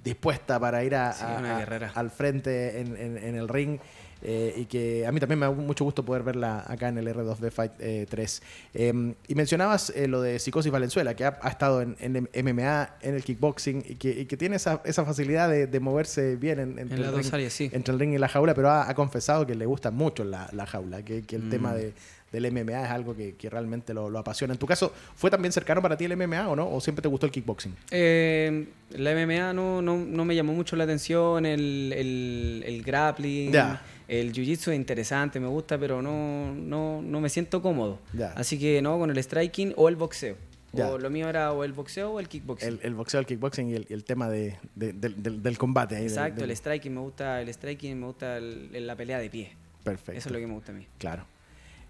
[0.04, 1.92] dispuesta para ir a- Sí, a- una a- guerrera.
[1.96, 3.80] al frente en, en- en el ring.
[4.22, 7.08] Eh, y que a mí también me da mucho gusto poder verla acá en el
[7.08, 8.42] R2B Fight eh, 3.
[8.74, 12.96] Eh, y mencionabas eh, lo de Psicosis Valenzuela, que ha, ha estado en, en MMA,
[13.02, 16.60] en el kickboxing, y que, y que tiene esa, esa facilidad de, de moverse bien
[16.60, 17.70] en, entre, En el ring, áreas, sí.
[17.74, 20.50] entre el ring y la jaula, pero ha, ha confesado que le gusta mucho la,
[20.54, 21.50] la jaula, que, que el Mm.
[21.50, 21.94] tema de,
[22.32, 24.54] del MMA es algo que, que realmente lo, lo apasiona.
[24.54, 26.70] En tu caso, ¿fue también cercano para ti el MMA o no?
[26.72, 27.76] ¿O siempre te gustó el kickboxing?
[27.92, 33.52] Eh, la MMA no, no, no me llamó mucho la atención, el, el, el grappling,
[33.52, 33.82] Ya.
[34.08, 38.00] El jiu-jitsu es interesante, me gusta, pero no, no, no me siento cómodo.
[38.14, 38.34] Ya.
[38.34, 40.36] Así que no, con el striking o el boxeo.
[40.74, 40.90] Ya.
[40.90, 42.68] O lo mío era o el boxeo o el kickboxing.
[42.70, 45.98] El, el boxeo, el kickboxing y el, el tema de, de- del- del, del combate.
[45.98, 49.52] ahí, Exacto, del- el striking me gusta, el striking me gusta la pelea de pie.
[49.84, 50.18] Perfecto.
[50.18, 50.88] Eso es lo que me gusta a mí.
[50.98, 51.26] Claro.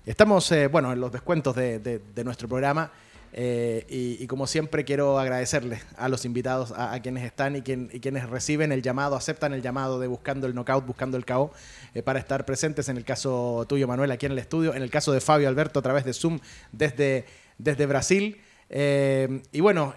[0.05, 2.91] Estamos, eh, bueno, en los descuentos de, de- de nuestro programa
[3.34, 7.99] eh, y, como siempre quiero agradecerles a los invitados, a, quienes están y, quien- y
[8.01, 11.51] quienes reciben el llamado, aceptan el llamado de buscando el knockout, buscando el KO,
[11.93, 14.89] eh, para estar presentes en el caso tuyo, Manuel, aquí en el estudio, en el
[14.89, 16.39] caso de Fabio Alberto a través de Zoom
[16.71, 17.25] desde,
[17.57, 18.41] desde Brasil.
[18.69, 19.95] Eh, y bueno,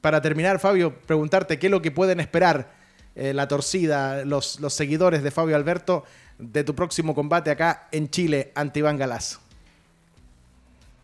[0.00, 2.72] para terminar, Fabio, preguntarte qué es lo que pueden esperar
[3.14, 6.04] la torcida, los, los seguidores de Fabio Alberto
[6.38, 9.40] de tu próximo combate acá en Chile ante Iván Galás?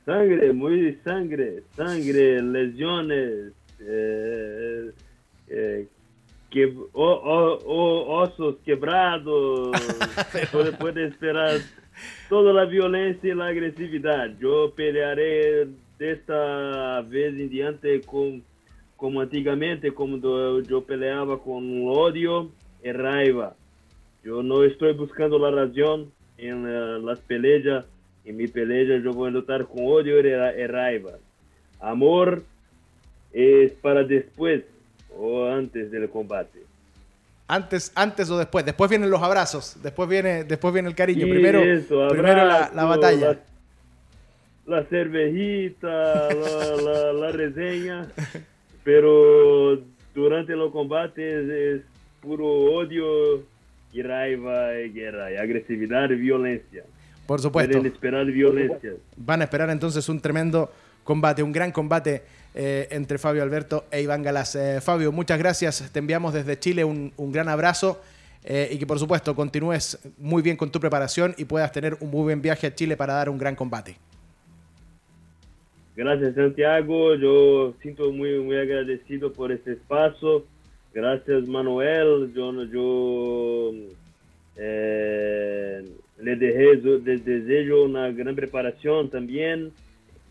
[0.05, 4.91] Sangre, muy sangre, sangre, lesiones, eh,
[5.49, 5.89] eh,
[6.51, 9.71] que, o, o, o, osos quebrados,
[10.53, 11.59] puede, puede, esperar
[12.29, 14.37] toda la violencia y la agresividad.
[14.39, 18.43] Yo pelearé de esta vez en diante con,
[18.97, 22.51] como antiguamente, como yo peleaba con odio
[22.83, 23.55] y raiva.
[24.23, 27.87] Yo no estoy buscando la razón en uh, las peleas.
[28.25, 31.13] En mi pelea yo voy a luchar con odio y raiva.
[31.81, 32.43] Amor
[33.33, 34.63] es para después
[35.17, 36.61] o antes del combate.
[37.47, 38.65] Antes, antes o después.
[38.65, 39.77] Después vienen los abrazos.
[39.83, 41.27] Después viene, después viene el cariño.
[41.27, 43.39] primero, eso, primero la, la, batalla.
[44.67, 45.89] La, la cervejita,
[46.35, 48.09] la, la, la, reseña.
[48.83, 49.79] Pero
[50.15, 51.83] durante los combates es
[52.23, 53.43] puro odio
[53.93, 56.85] y raiva y guerra y agresividad y violencia.
[57.27, 57.73] Por supuesto.
[57.73, 58.93] Pueden esperar violencia.
[59.17, 60.71] Van a esperar entonces un tremendo
[61.05, 62.23] combate, un gran combate
[62.55, 64.55] eh, entre Fabio Alberto e Iván Galás.
[64.57, 65.91] Eh, Fabio, muchas gracias.
[65.93, 68.01] Te enviamos desde Chile un, un gran abrazo
[68.47, 72.11] eh, y que por supuesto continúes muy bien con tu preparación y puedas tener un
[72.11, 73.97] muy buen viaje a Chile para dar un gran combate.
[75.97, 80.45] Gracias Santiago, yo siento muy, muy agradecido por este espacio.
[80.93, 83.71] Gracias Manuel, yo, yo
[84.57, 85.89] eh,
[86.25, 89.73] le dejé, les deseo una gran preparación también.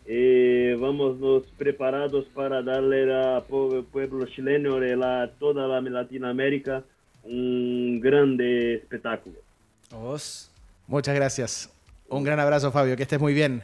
[0.06, 6.82] Eh, vamos nos preparados para darle al pueblo chileno y a toda la Latinoamérica
[7.22, 9.36] un grande espectáculo.
[9.92, 10.50] Os.
[10.86, 11.70] Muchas gracias.
[12.08, 12.96] Un gran abrazo, Fabio.
[12.96, 13.62] Que estés muy bien.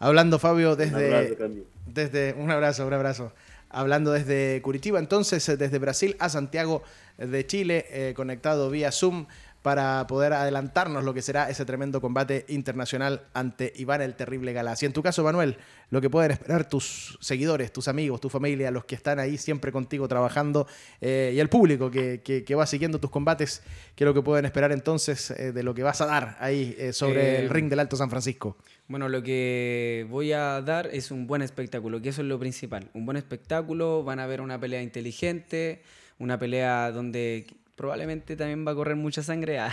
[0.00, 1.36] Hablando, Fabio, desde.
[1.40, 3.32] Un desde, un abrazo, un abrazo.
[3.70, 6.82] Hablando desde Curitiba, entonces, desde Brasil a Santiago
[7.18, 9.26] de Chile, eh, conectado vía Zoom
[9.68, 14.82] para poder adelantarnos lo que será ese tremendo combate internacional ante Iván el Terrible Galás.
[14.82, 15.58] Y en tu caso, Manuel,
[15.90, 19.70] lo que pueden esperar tus seguidores, tus amigos, tu familia, los que están ahí siempre
[19.70, 20.66] contigo trabajando
[21.02, 23.62] eh, y el público que, que, que, va siguiendo tus combates,
[23.94, 26.74] ¿qué es lo que pueden esperar entonces eh, de lo que vas a dar ahí
[26.78, 28.56] eh, sobre el ring del Alto San Francisco?
[28.86, 32.88] Bueno, lo que voy a dar es un buen espectáculo, que eso es lo principal.
[32.94, 35.82] Un buen espectáculo, van a ver una pelea inteligente,
[36.18, 37.46] una pelea donde
[37.78, 39.58] probablemente también va a correr mucha sangre.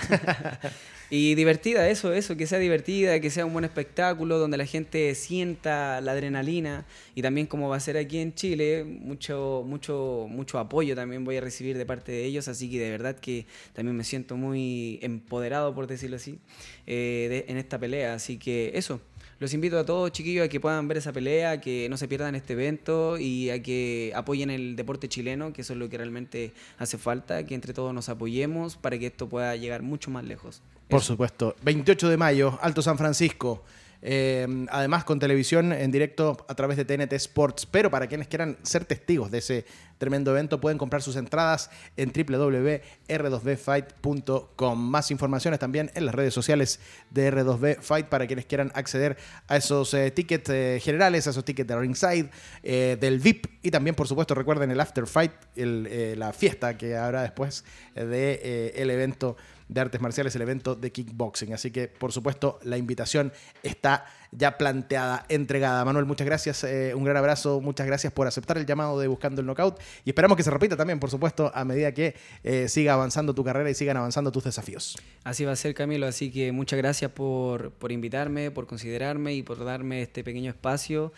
[1.12, 5.14] Y divertida, eso, eso, que sea divertida, que sea un buen espectáculo, donde la gente
[5.14, 6.86] sienta la adrenalina.
[7.14, 11.38] Y también como va a ser aquí en Chile, mucho, mucho, mucho apoyo también voy
[11.38, 12.48] a recibir de parte de ellos.
[12.48, 16.40] Así que de verdad que también me siento muy empoderado, por decirlo así,
[16.88, 18.16] eh, en esta pelea.
[18.16, 19.00] Así que eso.
[19.40, 22.36] Los invito a todos, chiquillos, a que puedan ver esa pelea, que no se pierdan
[22.36, 26.54] este evento y a que apoyen el deporte chileno, que eso es lo que realmente
[26.78, 30.62] hace falta, que entre todos nos apoyemos para que esto pueda llegar mucho más lejos.
[30.88, 31.14] Por eso.
[31.14, 31.56] supuesto.
[31.64, 33.64] 28 de mayo, Alto San Francisco.
[34.08, 37.66] Eh, además con televisión en directo a través de TNT Sports.
[37.66, 39.66] Pero para quienes quieran ser testigos de ese
[39.98, 44.80] tremendo evento, pueden comprar sus entradas en www.r2bfight.com.
[44.80, 46.80] Más informaciones también en las redes sociales
[47.10, 51.46] de R2B Fight para quienes quieran acceder a esos eh, tickets eh, generales, a esos
[51.46, 52.30] tickets de ringside,
[52.64, 57.24] eh, del VIP y también, por supuesto, recuerden el after fight, la fiesta que habrá
[57.24, 59.36] después del de, el evento
[59.68, 61.54] de artes marciales, el evento de kickboxing.
[61.54, 65.84] Así que, por supuesto, la invitación está ya planteada, entregada.
[65.86, 69.42] Manuel, muchas gracias, eh, un gran abrazo, muchas gracias por aceptar el llamado de Buscando
[69.42, 72.94] el Knockout y esperamos que se repita también, por supuesto, a medida que eh, siga
[72.94, 74.98] avanzando tu carrera y sigan avanzando tus desafíos.
[75.24, 79.44] Así va a ser, Camilo, así que muchas gracias por, por invitarme, por considerarme y
[79.44, 81.14] por darme este pequeño espacio,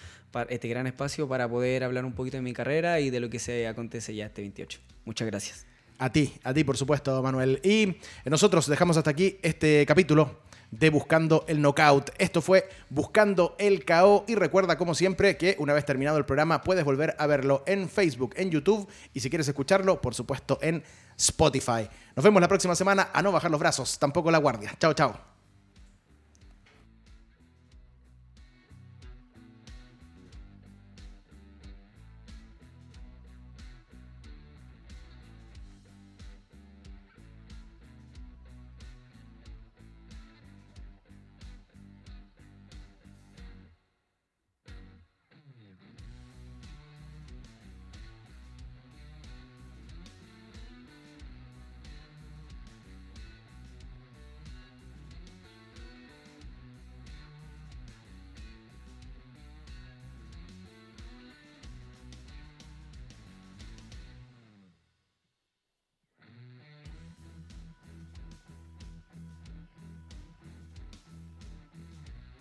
[0.50, 3.40] este gran espacio para poder hablar un poquito de mi carrera y de lo que
[3.40, 4.80] se acontece ya este 28.
[5.06, 5.67] Muchas gracias.
[6.00, 7.60] A ti, a ti, por supuesto, Manuel.
[7.64, 12.12] Y nosotros dejamos hasta aquí este capítulo de Buscando el Knockout.
[12.18, 16.62] Esto fue Buscando el KO y recuerda como siempre que una vez terminado el programa
[16.62, 20.84] puedes volver a verlo en Facebook, en YouTube y si quieres escucharlo, por supuesto, en
[21.18, 21.88] Spotify.
[22.16, 24.76] Nos vemos la próxima semana a no bajar los brazos, tampoco la guardia.
[24.80, 25.37] Chao, chao.